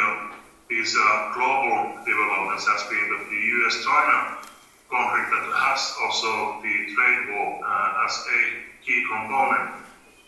these 0.69 0.93
uh, 0.93 1.33
global 1.33 1.97
developments 2.05 2.69
has 2.69 2.85
been 2.85 3.05
that 3.17 3.25
the 3.33 3.41
US-China 3.65 4.50
conflict 4.91 5.31
that 5.31 5.47
has 5.55 5.81
also 6.03 6.59
the 6.59 6.75
trade 6.91 7.23
war 7.31 7.63
uh, 7.63 8.05
as 8.05 8.13
a 8.27 8.41
key 8.83 8.99
component 9.07 9.81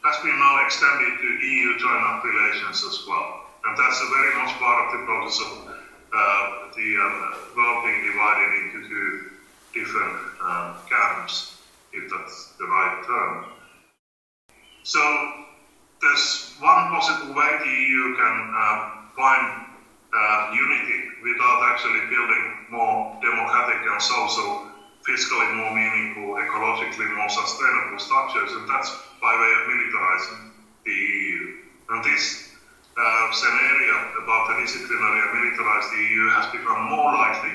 has 0.07 0.15
been 0.23 0.35
now 0.39 0.63
extended 0.63 1.19
to 1.19 1.27
EU-China 1.27 2.23
relations 2.23 2.83
as 2.83 3.03
well. 3.07 3.43
And 3.63 3.77
that's 3.77 3.99
a 3.99 4.09
very 4.11 4.33
much 4.39 4.51
part 4.59 4.79
of 4.83 4.87
the 4.99 5.01
process 5.05 5.39
of 5.43 5.53
uh, 5.67 6.71
the 6.75 6.89
um, 6.99 7.15
world 7.55 7.79
being 7.87 8.01
divided 8.07 8.51
into 8.63 8.79
two 8.87 9.07
different 9.73 10.15
uh, 10.43 10.75
camps, 10.87 11.59
if 11.91 12.11
that's 12.11 12.53
the 12.59 12.65
right 12.65 13.03
term. 13.07 13.45
So 14.83 14.99
there's 16.01 16.55
one 16.59 16.91
possible 16.91 17.33
way 17.33 17.51
the 17.63 17.71
EU 17.71 18.15
can 18.15 18.35
uh, 18.51 19.11
find 19.15 19.65
uh, 20.13 20.51
unity 20.53 20.99
without 21.23 21.63
actually 21.71 22.03
building 22.11 22.62
more 22.73 23.13
democratic 23.21 23.85
and 23.85 24.01
social, 24.01 24.65
fiscally 25.05 25.53
more 25.53 25.71
meaningful, 25.77 26.33
ecologically 26.41 27.05
more 27.13 27.29
sustainable 27.29 27.99
structures, 28.01 28.51
and 28.57 28.65
that's 28.67 28.89
by 29.21 29.29
way 29.29 29.51
of 29.53 29.61
militarizing 29.69 30.51
the 30.83 30.91
EU. 30.91 31.41
And 31.89 32.03
this 32.03 32.49
uh, 32.97 33.31
scenario 33.31 33.95
about 34.25 34.49
the 34.49 34.55
disciplinary 34.65 35.21
and 35.21 35.31
militarized 35.37 35.91
EU 35.93 36.29
has 36.33 36.49
become 36.49 36.89
more 36.89 37.13
likely 37.13 37.53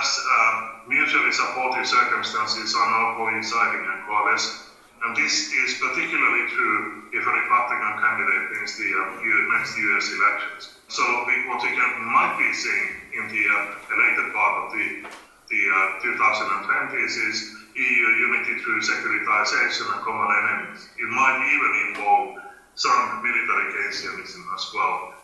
as 0.00 0.06
uh, 0.24 0.88
mutually 0.88 1.32
supportive 1.32 1.86
circumstances 1.86 2.74
are 2.74 2.90
now 2.90 3.16
coinciding 3.16 3.84
and 3.84 4.06
coalescing. 4.06 4.64
And 5.04 5.16
this 5.16 5.52
is 5.52 5.76
particularly 5.76 6.48
true 6.56 7.04
if 7.12 7.20
a 7.26 7.30
Republican 7.30 7.92
candidate 8.00 8.44
wins 8.56 8.72
the 8.78 8.88
uh, 8.88 9.52
next 9.52 9.76
US 9.76 10.06
elections. 10.16 10.62
So 10.94 11.02
we, 11.26 11.34
what 11.50 11.58
we 11.58 11.74
can, 11.74 11.90
might 12.06 12.38
be 12.38 12.54
seeing 12.54 12.90
in 13.18 13.26
the, 13.26 13.42
uh, 13.50 13.98
later 13.98 14.30
part 14.30 14.54
of 14.62 14.66
the, 14.78 15.10
the 15.50 15.62
2020s 16.06 17.18
uh, 17.18 17.30
is 17.30 17.50
EU 17.74 18.06
unity 18.30 18.62
through 18.62 18.78
securitization 18.78 19.90
and 19.90 20.04
common 20.06 20.30
enemies. 20.38 20.86
It 20.94 21.10
might 21.10 21.42
even 21.50 21.72
involve 21.88 22.38
some 22.76 23.26
military 23.26 23.74
Keynesianism 23.74 24.42
as 24.54 24.70
well. 24.72 25.14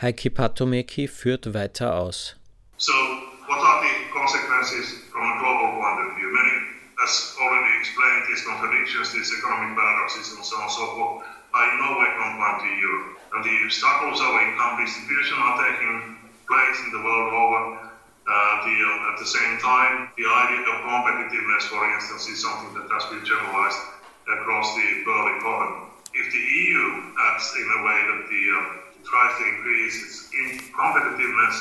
Heikki 0.00 0.30
Patomäki 0.30 1.08
führt 1.08 1.52
weiter 1.52 1.90
aus. 1.94 2.36
So, 2.76 2.94
what 3.48 3.58
are 3.58 3.82
the 3.82 3.94
consequences 4.14 5.02
from 5.10 5.26
a 5.26 5.34
global 5.42 5.82
point 5.82 5.98
of 5.98 6.14
view? 6.14 6.30
Many 6.30 6.78
as 7.02 7.34
already 7.40 7.74
explained, 7.78 8.22
these 8.28 8.44
contradictions, 8.46 9.12
these 9.12 9.32
economic 9.38 9.76
paradoxes, 9.76 10.34
and 10.34 10.44
so 10.44 10.56
on 10.56 10.62
and 10.62 10.70
so 10.70 10.86
forth, 10.94 11.26
are 11.58 11.66
in 11.74 11.76
no 11.82 11.90
way 11.98 12.06
to 12.06 12.70
Europe. 12.70 13.18
And 13.34 13.42
the 13.42 13.56
struggles 13.68 14.22
of 14.22 14.30
income 14.46 14.78
distribution 14.78 15.36
are 15.42 15.58
taking 15.58 16.16
place 16.46 16.78
in 16.86 16.90
the 16.94 17.02
world 17.02 17.34
over. 17.34 17.62
Uh, 18.28 18.54
the, 18.62 18.76
uh, 18.76 19.10
at 19.10 19.16
the 19.18 19.26
same 19.26 19.56
time, 19.58 20.12
the 20.20 20.28
idea 20.28 20.60
of 20.60 20.76
competitiveness, 20.84 21.64
for 21.72 21.80
instance, 21.96 22.28
is 22.28 22.38
something 22.44 22.76
that 22.76 22.84
has 22.92 23.04
been 23.08 23.24
generalized 23.24 23.80
across 24.28 24.76
the 24.76 24.88
world 25.08 25.32
economy. 25.40 25.88
If 26.12 26.28
the 26.28 26.44
EU 26.44 26.84
acts 27.32 27.56
in 27.56 27.64
a 27.64 27.80
way 27.88 27.98
that 28.04 28.20
the, 28.28 28.42
uh, 28.52 28.88
tries 29.08 29.32
to 29.40 29.44
increase 29.48 29.96
its 29.96 30.68
competitiveness 30.76 31.56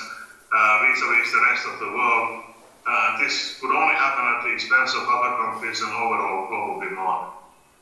uh, 0.51 0.83
vis-a-vis 0.83 1.31
the 1.31 1.41
rest 1.47 1.63
of 1.71 1.79
the 1.79 1.89
world, 1.95 2.43
uh, 2.83 3.19
this 3.23 3.59
could 3.59 3.71
only 3.71 3.95
happen 3.95 4.23
at 4.27 4.43
the 4.43 4.51
expense 4.51 4.91
of 4.95 5.07
other 5.07 5.31
countries 5.39 5.79
and 5.79 5.91
overall 5.91 6.47
global 6.51 6.79
demand. 6.83 7.31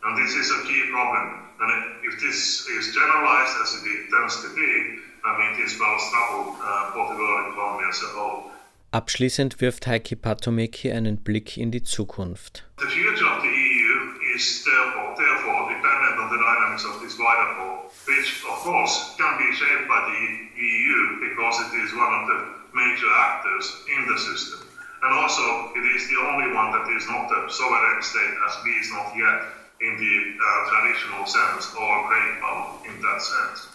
And 0.06 0.16
this 0.16 0.36
is 0.36 0.52
a 0.52 0.62
key 0.68 0.84
problem. 0.92 1.50
And 1.60 1.72
if 2.06 2.22
this 2.22 2.70
is 2.70 2.94
generalized 2.94 3.58
as 3.64 3.82
it 3.82 4.10
tends 4.14 4.38
to 4.44 4.54
be, 4.54 5.02
I 5.26 5.34
mean, 5.34 5.58
this 5.58 5.74
spells 5.74 6.06
trouble 6.14 6.54
uh, 6.62 6.94
world 6.94 7.54
economy 7.54 7.90
as 7.90 8.04
a 8.04 8.14
whole. 8.14 8.52
Abschließend 8.94 9.60
wirft 9.60 9.88
Heikki 9.88 10.16
Patomäki 10.16 10.92
einen 10.92 11.18
Blick 11.24 11.58
in 11.58 11.72
die 11.72 11.82
Zukunft. 11.82 12.64
The 12.78 12.86
future 12.86 13.26
of 13.26 13.42
the 13.42 13.50
EU 13.50 14.14
is 14.36 14.64
therefore, 14.64 15.18
therefore 15.18 15.74
dependent 15.74 16.16
on 16.22 16.30
the 16.30 16.38
dynamics 16.38 16.86
of 16.86 17.02
this 17.02 17.18
wider 17.18 17.50
whole, 17.58 17.90
which 18.06 18.46
of 18.46 18.62
course 18.62 19.18
can 19.18 19.34
be 19.42 19.52
shaped 19.58 19.90
by 19.90 20.00
the 20.06 20.22
EU 20.62 21.28
because 21.28 21.60
it 21.66 21.82
is 21.82 21.92
one 21.98 22.14
of 22.14 22.24
the 22.30 22.40
major 22.78 23.10
actors 23.10 23.84
in 23.90 24.06
the 24.06 24.18
system. 24.20 24.62
And 25.02 25.12
also, 25.18 25.74
it 25.76 25.86
is 25.98 26.08
the 26.08 26.22
only 26.22 26.54
one 26.54 26.72
that 26.72 26.88
is 26.96 27.10
not 27.10 27.26
a 27.34 27.50
sovereign 27.50 28.02
state, 28.02 28.38
as 28.48 28.54
we 28.64 28.72
is 28.80 28.92
not 28.94 29.12
yet 29.18 29.65
in 29.82 29.94
the 30.00 30.16
uh, 30.40 30.62
traditional 30.72 31.26
sense 31.26 31.74
or 31.76 31.92
great 32.08 32.40
power 32.40 32.80
in 32.88 32.96
that 33.02 33.20
sense. 33.22 33.68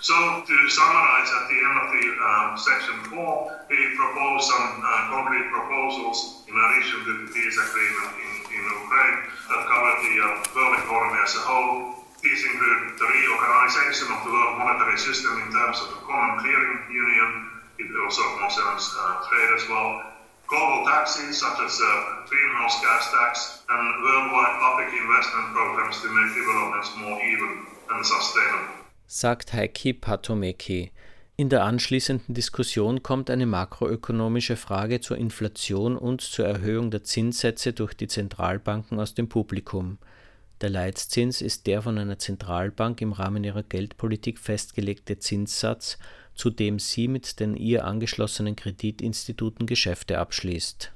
So, 0.00 0.14
to 0.14 0.56
summarize 0.68 1.30
at 1.32 1.44
the 1.48 1.58
end 1.58 1.76
of 1.82 1.86
the 1.90 2.04
um, 2.20 2.48
section 2.54 2.96
4, 3.10 3.66
we 3.68 3.78
propose 3.96 4.46
some 4.46 4.84
uh, 4.84 5.08
concrete 5.10 5.48
proposals 5.50 6.44
in 6.46 6.54
addition 6.54 7.00
to 7.04 7.12
the 7.24 7.26
peace 7.32 7.56
agreement 7.56 8.10
in, 8.20 8.32
in 8.54 8.62
Ukraine 8.62 9.18
that 9.50 9.62
cover 9.66 9.92
the 10.04 10.14
uh, 10.20 10.28
world 10.54 10.74
economy 10.84 11.18
as 11.24 11.34
a 11.34 11.42
whole. 11.48 12.06
These 12.22 12.44
include 12.44 13.00
the 13.00 13.08
reorganization 13.08 14.06
of 14.12 14.20
the 14.24 14.30
world 14.30 14.52
monetary 14.60 15.00
system 15.00 15.32
in 15.42 15.48
terms 15.50 15.80
of 15.80 15.88
a 15.96 16.00
common 16.04 16.44
clearing 16.44 16.86
union. 16.92 17.30
It 17.80 17.88
also 18.04 18.22
concerns 18.38 18.84
uh, 18.94 19.26
trade 19.26 19.52
as 19.58 19.64
well 19.68 20.16
global 20.48 20.86
taxes 20.86 21.40
such 21.40 21.58
as 21.60 21.80
uh, 21.82 22.15
greenhouse 22.28 22.80
gas 22.82 23.10
tax 23.10 23.64
and 23.68 24.02
worldwide 24.02 24.58
public 24.60 24.88
investment 25.00 25.54
programs 25.54 26.02
to 26.02 26.08
make 26.08 26.34
developments 26.34 26.90
more 26.96 27.18
even 27.22 27.66
and 27.90 28.04
sustainable. 28.04 28.74
Sagt 29.06 29.52
Heikki 29.52 29.92
Patomäki. 29.92 30.90
In 31.36 31.48
der 31.48 31.64
anschließenden 31.64 32.34
Diskussion 32.34 33.02
kommt 33.02 33.30
eine 33.30 33.46
makroökonomische 33.46 34.56
Frage 34.56 35.00
zur 35.00 35.18
Inflation 35.18 35.96
und 35.96 36.22
zur 36.22 36.46
Erhöhung 36.46 36.90
der 36.90 37.04
Zinssätze 37.04 37.72
durch 37.72 37.94
die 37.94 38.08
Zentralbanken 38.08 38.98
aus 38.98 39.14
dem 39.14 39.28
Publikum. 39.28 39.98
Der 40.62 40.70
Leitzins 40.70 41.42
ist 41.42 41.66
der 41.66 41.82
von 41.82 41.98
einer 41.98 42.18
Zentralbank 42.18 43.02
im 43.02 43.12
Rahmen 43.12 43.44
ihrer 43.44 43.62
Geldpolitik 43.62 44.38
festgelegte 44.38 45.18
Zinssatz 45.18 45.98
zu 46.36 46.50
dem 46.50 46.78
sie 46.78 47.08
mit 47.08 47.40
den 47.40 47.56
ihr 47.56 47.84
angeschlossenen 47.84 48.54
Kreditinstituten 48.54 49.66
Geschäfte 49.66 50.18
abschließt. 50.18 50.92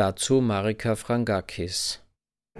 Dazu 0.00 0.40
Marika 0.40 0.96
Frangakis. 0.96 1.98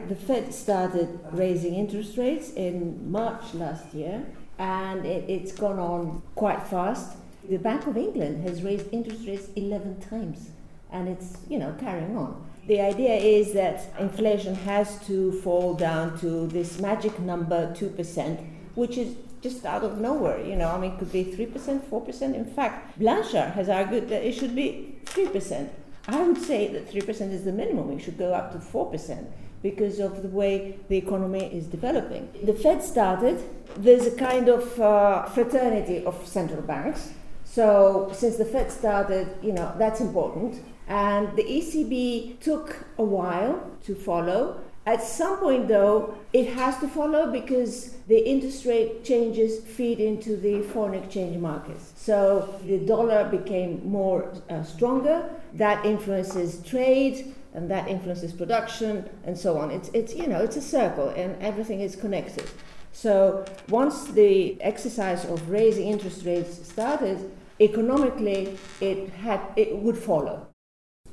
The 0.09 0.15
Fed 0.15 0.53
started 0.53 1.21
raising 1.33 1.75
interest 1.75 2.19
rates 2.19 2.53
in 2.53 3.11
March 3.11 3.55
last 3.55 3.95
year 3.95 4.27
and 4.59 5.07
it, 5.07 5.25
it's 5.27 5.53
gone 5.53 5.79
on 5.79 6.21
quite 6.35 6.63
fast. 6.65 7.17
The 7.49 7.57
Bank 7.57 7.87
of 7.87 7.97
England 7.97 8.47
has 8.47 8.63
raised 8.63 8.93
interest 8.93 9.27
rates 9.27 9.49
11 9.57 10.03
times 10.03 10.51
and 10.93 11.09
it's, 11.09 11.39
you 11.49 11.59
know, 11.59 11.75
carrying 11.81 12.15
on. 12.15 12.45
The 12.67 12.79
idea 12.83 13.15
is 13.15 13.55
that 13.55 13.89
inflation 13.99 14.55
has 14.55 15.03
to 15.07 15.33
fall 15.41 15.73
down 15.73 16.19
to 16.19 16.47
this 16.47 16.79
magic 16.79 17.19
number 17.21 17.73
2%, 17.73 18.47
which 18.75 18.99
is 18.99 19.17
just 19.41 19.65
out 19.65 19.83
of 19.83 19.99
nowhere. 19.99 20.45
You 20.45 20.57
know, 20.57 20.69
I 20.69 20.79
mean, 20.79 20.93
it 20.93 20.99
could 20.99 21.11
be 21.11 21.25
3%, 21.25 21.89
4%. 21.89 22.35
In 22.35 22.45
fact, 22.45 22.99
Blanchard 22.99 23.53
has 23.53 23.71
argued 23.71 24.11
that 24.11 24.29
it 24.29 24.35
should 24.35 24.55
be 24.55 24.99
3%. 25.07 25.71
I 26.09 26.23
would 26.23 26.41
say 26.41 26.69
that 26.69 26.91
3% 26.91 27.33
is 27.33 27.45
the 27.45 27.53
minimum. 27.53 27.91
It 27.91 28.03
should 28.03 28.19
go 28.19 28.33
up 28.33 28.53
to 28.53 28.59
4% 28.59 29.27
because 29.63 29.99
of 29.99 30.23
the 30.23 30.29
way 30.29 30.79
the 30.89 30.97
economy 30.97 31.45
is 31.55 31.67
developing. 31.67 32.29
The 32.43 32.55
Fed 32.55 32.83
started, 32.83 33.43
there's 33.77 34.07
a 34.07 34.17
kind 34.17 34.49
of 34.49 34.81
uh, 34.81 35.27
fraternity 35.27 36.05
of 36.05 36.27
central 36.27 36.63
banks. 36.63 37.13
So, 37.45 38.11
since 38.15 38.37
the 38.37 38.45
Fed 38.45 38.71
started, 38.71 39.29
you 39.43 39.53
know, 39.53 39.75
that's 39.77 40.01
important. 40.01 40.63
And 40.87 41.37
the 41.37 41.45
ECB 41.45 42.41
took 42.41 42.85
a 42.99 43.05
while 43.05 43.71
to 43.85 43.95
follow. 43.95 44.61
At 44.87 45.03
some 45.03 45.39
point, 45.39 45.69
though, 45.69 46.15
it 46.33 46.55
has 46.55 46.79
to 46.79 46.89
follow 46.89 47.31
because 47.31 47.97
the 48.09 48.29
interest 48.29 48.65
rate 48.65 49.05
changes 49.05 49.61
feed 49.61 50.01
into 50.01 50.37
the 50.37 50.63
foreign 50.63 50.95
exchange 50.95 51.37
markets. 51.37 51.93
So 51.97 52.55
the 52.65 52.79
dollar 52.79 53.29
became 53.29 53.89
more 53.89 54.33
uh, 54.49 54.63
stronger. 54.63 55.29
That 55.55 55.85
influences 55.85 56.63
trade, 56.63 57.35
and 57.55 57.71
that 57.71 57.89
influences 57.89 58.33
production, 58.33 59.09
and 59.25 59.37
so 59.37 59.59
on. 59.59 59.71
It's, 59.71 59.89
it's 59.93 60.15
you 60.15 60.27
know 60.27 60.41
it's 60.41 60.57
a 60.57 60.63
circle, 60.63 61.09
and 61.11 61.41
everything 61.43 61.81
is 61.81 61.97
connected. 61.97 62.49
So 62.93 63.45
once 63.69 64.09
the 64.09 64.61
exercise 64.63 65.25
of 65.25 65.49
raising 65.51 65.87
interest 65.87 66.25
rates 66.25 66.67
started, 66.67 67.31
economically 67.61 68.59
it 68.81 69.11
had 69.11 69.41
it 69.57 69.77
would 69.77 69.97
follow. 69.97 70.47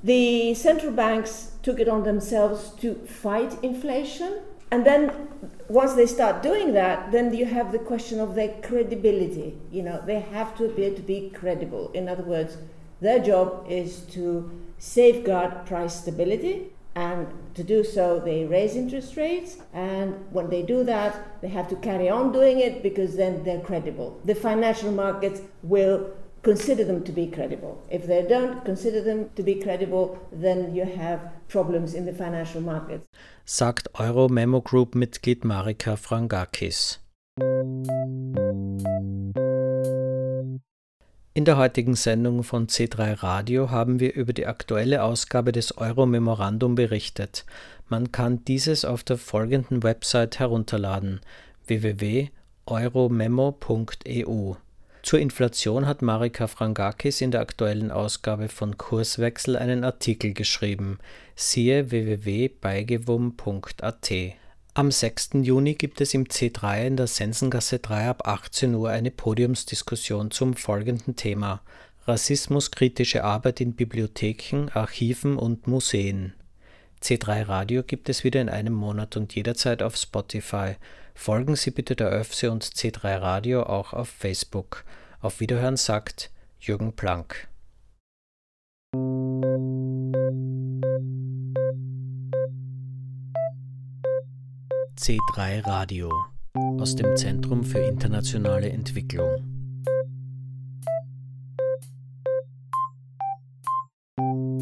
The 0.04 0.54
central 0.54 0.92
banks 0.92 1.52
took 1.64 1.80
it 1.80 1.88
on 1.88 2.04
themselves 2.04 2.72
to 2.82 2.96
fight 2.96 3.58
inflation, 3.64 4.42
and 4.72 4.86
then 4.86 5.12
once 5.70 5.94
they 5.94 6.06
start 6.06 6.44
doing 6.44 6.74
that, 6.74 7.12
then 7.12 7.34
you 7.34 7.46
have 7.46 7.72
the 7.72 7.80
question 7.80 8.20
of 8.20 8.36
their 8.36 8.54
credibility. 8.62 9.58
You 9.72 9.84
know, 9.84 10.02
they 10.06 10.20
have 10.20 10.56
to 10.58 10.66
appear 10.66 10.94
to 10.94 11.02
be 11.02 11.30
credible. 11.32 11.92
In 11.94 12.08
other 12.08 12.24
words, 12.24 12.58
their 13.02 13.20
job 13.20 13.66
is 13.70 14.02
to 14.12 14.50
safeguard 14.78 15.66
price 15.66 15.96
stability, 16.02 16.72
and 16.96 17.28
to 17.54 17.64
do 17.64 17.84
so, 17.84 18.20
they 18.20 18.46
raise 18.46 18.76
interest 18.76 19.18
rates. 19.18 19.58
And 19.72 20.16
when 20.32 20.50
they 20.50 20.64
do 20.64 20.84
that, 20.86 21.42
they 21.42 21.48
have 21.50 21.68
to 21.70 21.76
carry 21.76 22.10
on 22.10 22.32
doing 22.32 22.60
it 22.60 22.82
because 22.82 23.16
then 23.16 23.44
they're 23.44 23.62
credible. 23.62 24.20
The 24.26 24.34
financial 24.34 24.92
markets 24.92 25.42
will 25.62 26.10
consider 26.42 26.84
them 26.84 27.04
to 27.04 27.12
be 27.12 27.28
credible. 27.28 27.84
If 27.92 28.08
they 28.08 28.24
don't 28.24 28.66
consider 28.66 29.02
them 29.02 29.30
to 29.36 29.44
be 29.44 29.56
credible, 29.56 30.18
then 30.32 30.74
you 30.74 30.86
have 30.86 31.20
problems 31.50 31.94
in 31.94 32.06
the 32.06 32.14
financial 32.14 32.62
markets. 32.62 33.06
Sagt 33.46 33.88
Euro 34.00 34.28
Memo 34.28 34.60
Group 34.62 34.96
Mitglied 34.96 35.42
Marika 35.44 35.96
Frangakis. 35.96 36.98
In 41.38 41.46
der 41.46 41.58
heutigen 41.58 41.94
Sendung 41.94 42.42
von 42.42 42.66
C3 42.66 43.22
Radio 43.22 43.70
haben 43.70 44.00
wir 44.00 44.16
über 44.16 44.34
die 44.34 44.48
aktuelle 44.48 45.04
Ausgabe 45.04 45.52
des 45.52 45.78
Euro-Memorandum 45.78 46.74
berichtet. 46.74 47.46
Man 47.90 48.12
kann 48.12 48.44
dieses 48.46 48.86
auf 48.86 49.04
der 49.04 49.20
folgenden 49.20 49.84
Website 49.84 50.40
herunterladen: 50.40 51.20
www.euromemo.eu. 51.68 54.54
Zur 55.04 55.20
Inflation 55.20 55.86
hat 55.86 56.02
Marika 56.02 56.48
Frangakis 56.48 57.22
in 57.22 57.30
der 57.30 57.42
aktuellen 57.42 57.92
Ausgabe 57.92 58.50
von 58.50 58.80
Kurswechsel 58.80 59.58
einen 59.58 59.84
Artikel 59.84 60.34
geschrieben. 60.34 60.98
Siehe 61.36 61.92
www.beigewum.at. 61.92 64.12
Am 64.78 64.92
6. 64.92 65.30
Juni 65.42 65.74
gibt 65.74 66.02
es 66.02 66.14
im 66.14 66.26
C3 66.26 66.86
in 66.86 66.98
der 66.98 67.08
Sensengasse 67.08 67.80
3 67.80 68.10
ab 68.10 68.28
18 68.28 68.76
Uhr 68.76 68.92
eine 68.92 69.10
Podiumsdiskussion 69.10 70.30
zum 70.30 70.54
folgenden 70.54 71.16
Thema 71.16 71.64
Rassismuskritische 72.06 73.24
Arbeit 73.24 73.60
in 73.60 73.74
Bibliotheken, 73.74 74.70
Archiven 74.72 75.36
und 75.36 75.66
Museen. 75.66 76.34
C3 77.02 77.48
Radio 77.48 77.82
gibt 77.82 78.08
es 78.08 78.24
wieder 78.24 78.40
in 78.40 78.50
einem 78.50 78.74
Monat 78.74 79.18
und 79.18 79.34
jederzeit 79.34 79.82
auf 79.82 79.96
Spotify. 79.96 80.76
Folgen 81.16 81.56
Sie 81.56 81.72
bitte 81.72 81.96
der 81.96 82.12
ÖFSE 82.12 82.52
und 82.52 82.64
C3 82.64 83.20
Radio 83.20 83.64
auch 83.64 83.94
auf 83.94 84.10
Facebook. 84.10 84.84
Auf 85.22 85.40
Wiederhören 85.40 85.78
sagt 85.78 86.30
Jürgen 86.60 86.94
Planck. 86.94 87.48
C3 94.98 95.66
Radio 95.68 96.12
aus 96.56 96.96
dem 96.96 97.16
Zentrum 97.16 97.64
für 97.64 97.78
internationale 97.78 98.70
Entwicklung. 98.70 99.30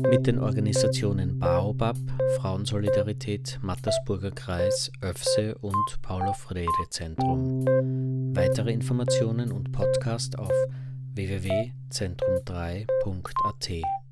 Mit 0.10 0.28
den 0.28 0.40
Organisationen 0.40 1.40
Baobab, 1.40 1.96
Frauensolidarität, 2.36 3.60
Mattersburger 3.62 4.32
Kreis, 4.32 4.92
ÖFSE 5.02 5.58
und 5.60 6.02
Paulo 6.02 6.34
Freire 6.34 6.90
Zentrum. 6.90 7.64
Weitere 8.36 8.74
Informationen 8.74 9.54
und 9.54 9.72
Podcast 9.72 10.38
auf 10.38 10.52
www.zentrum3.at. 11.14 14.05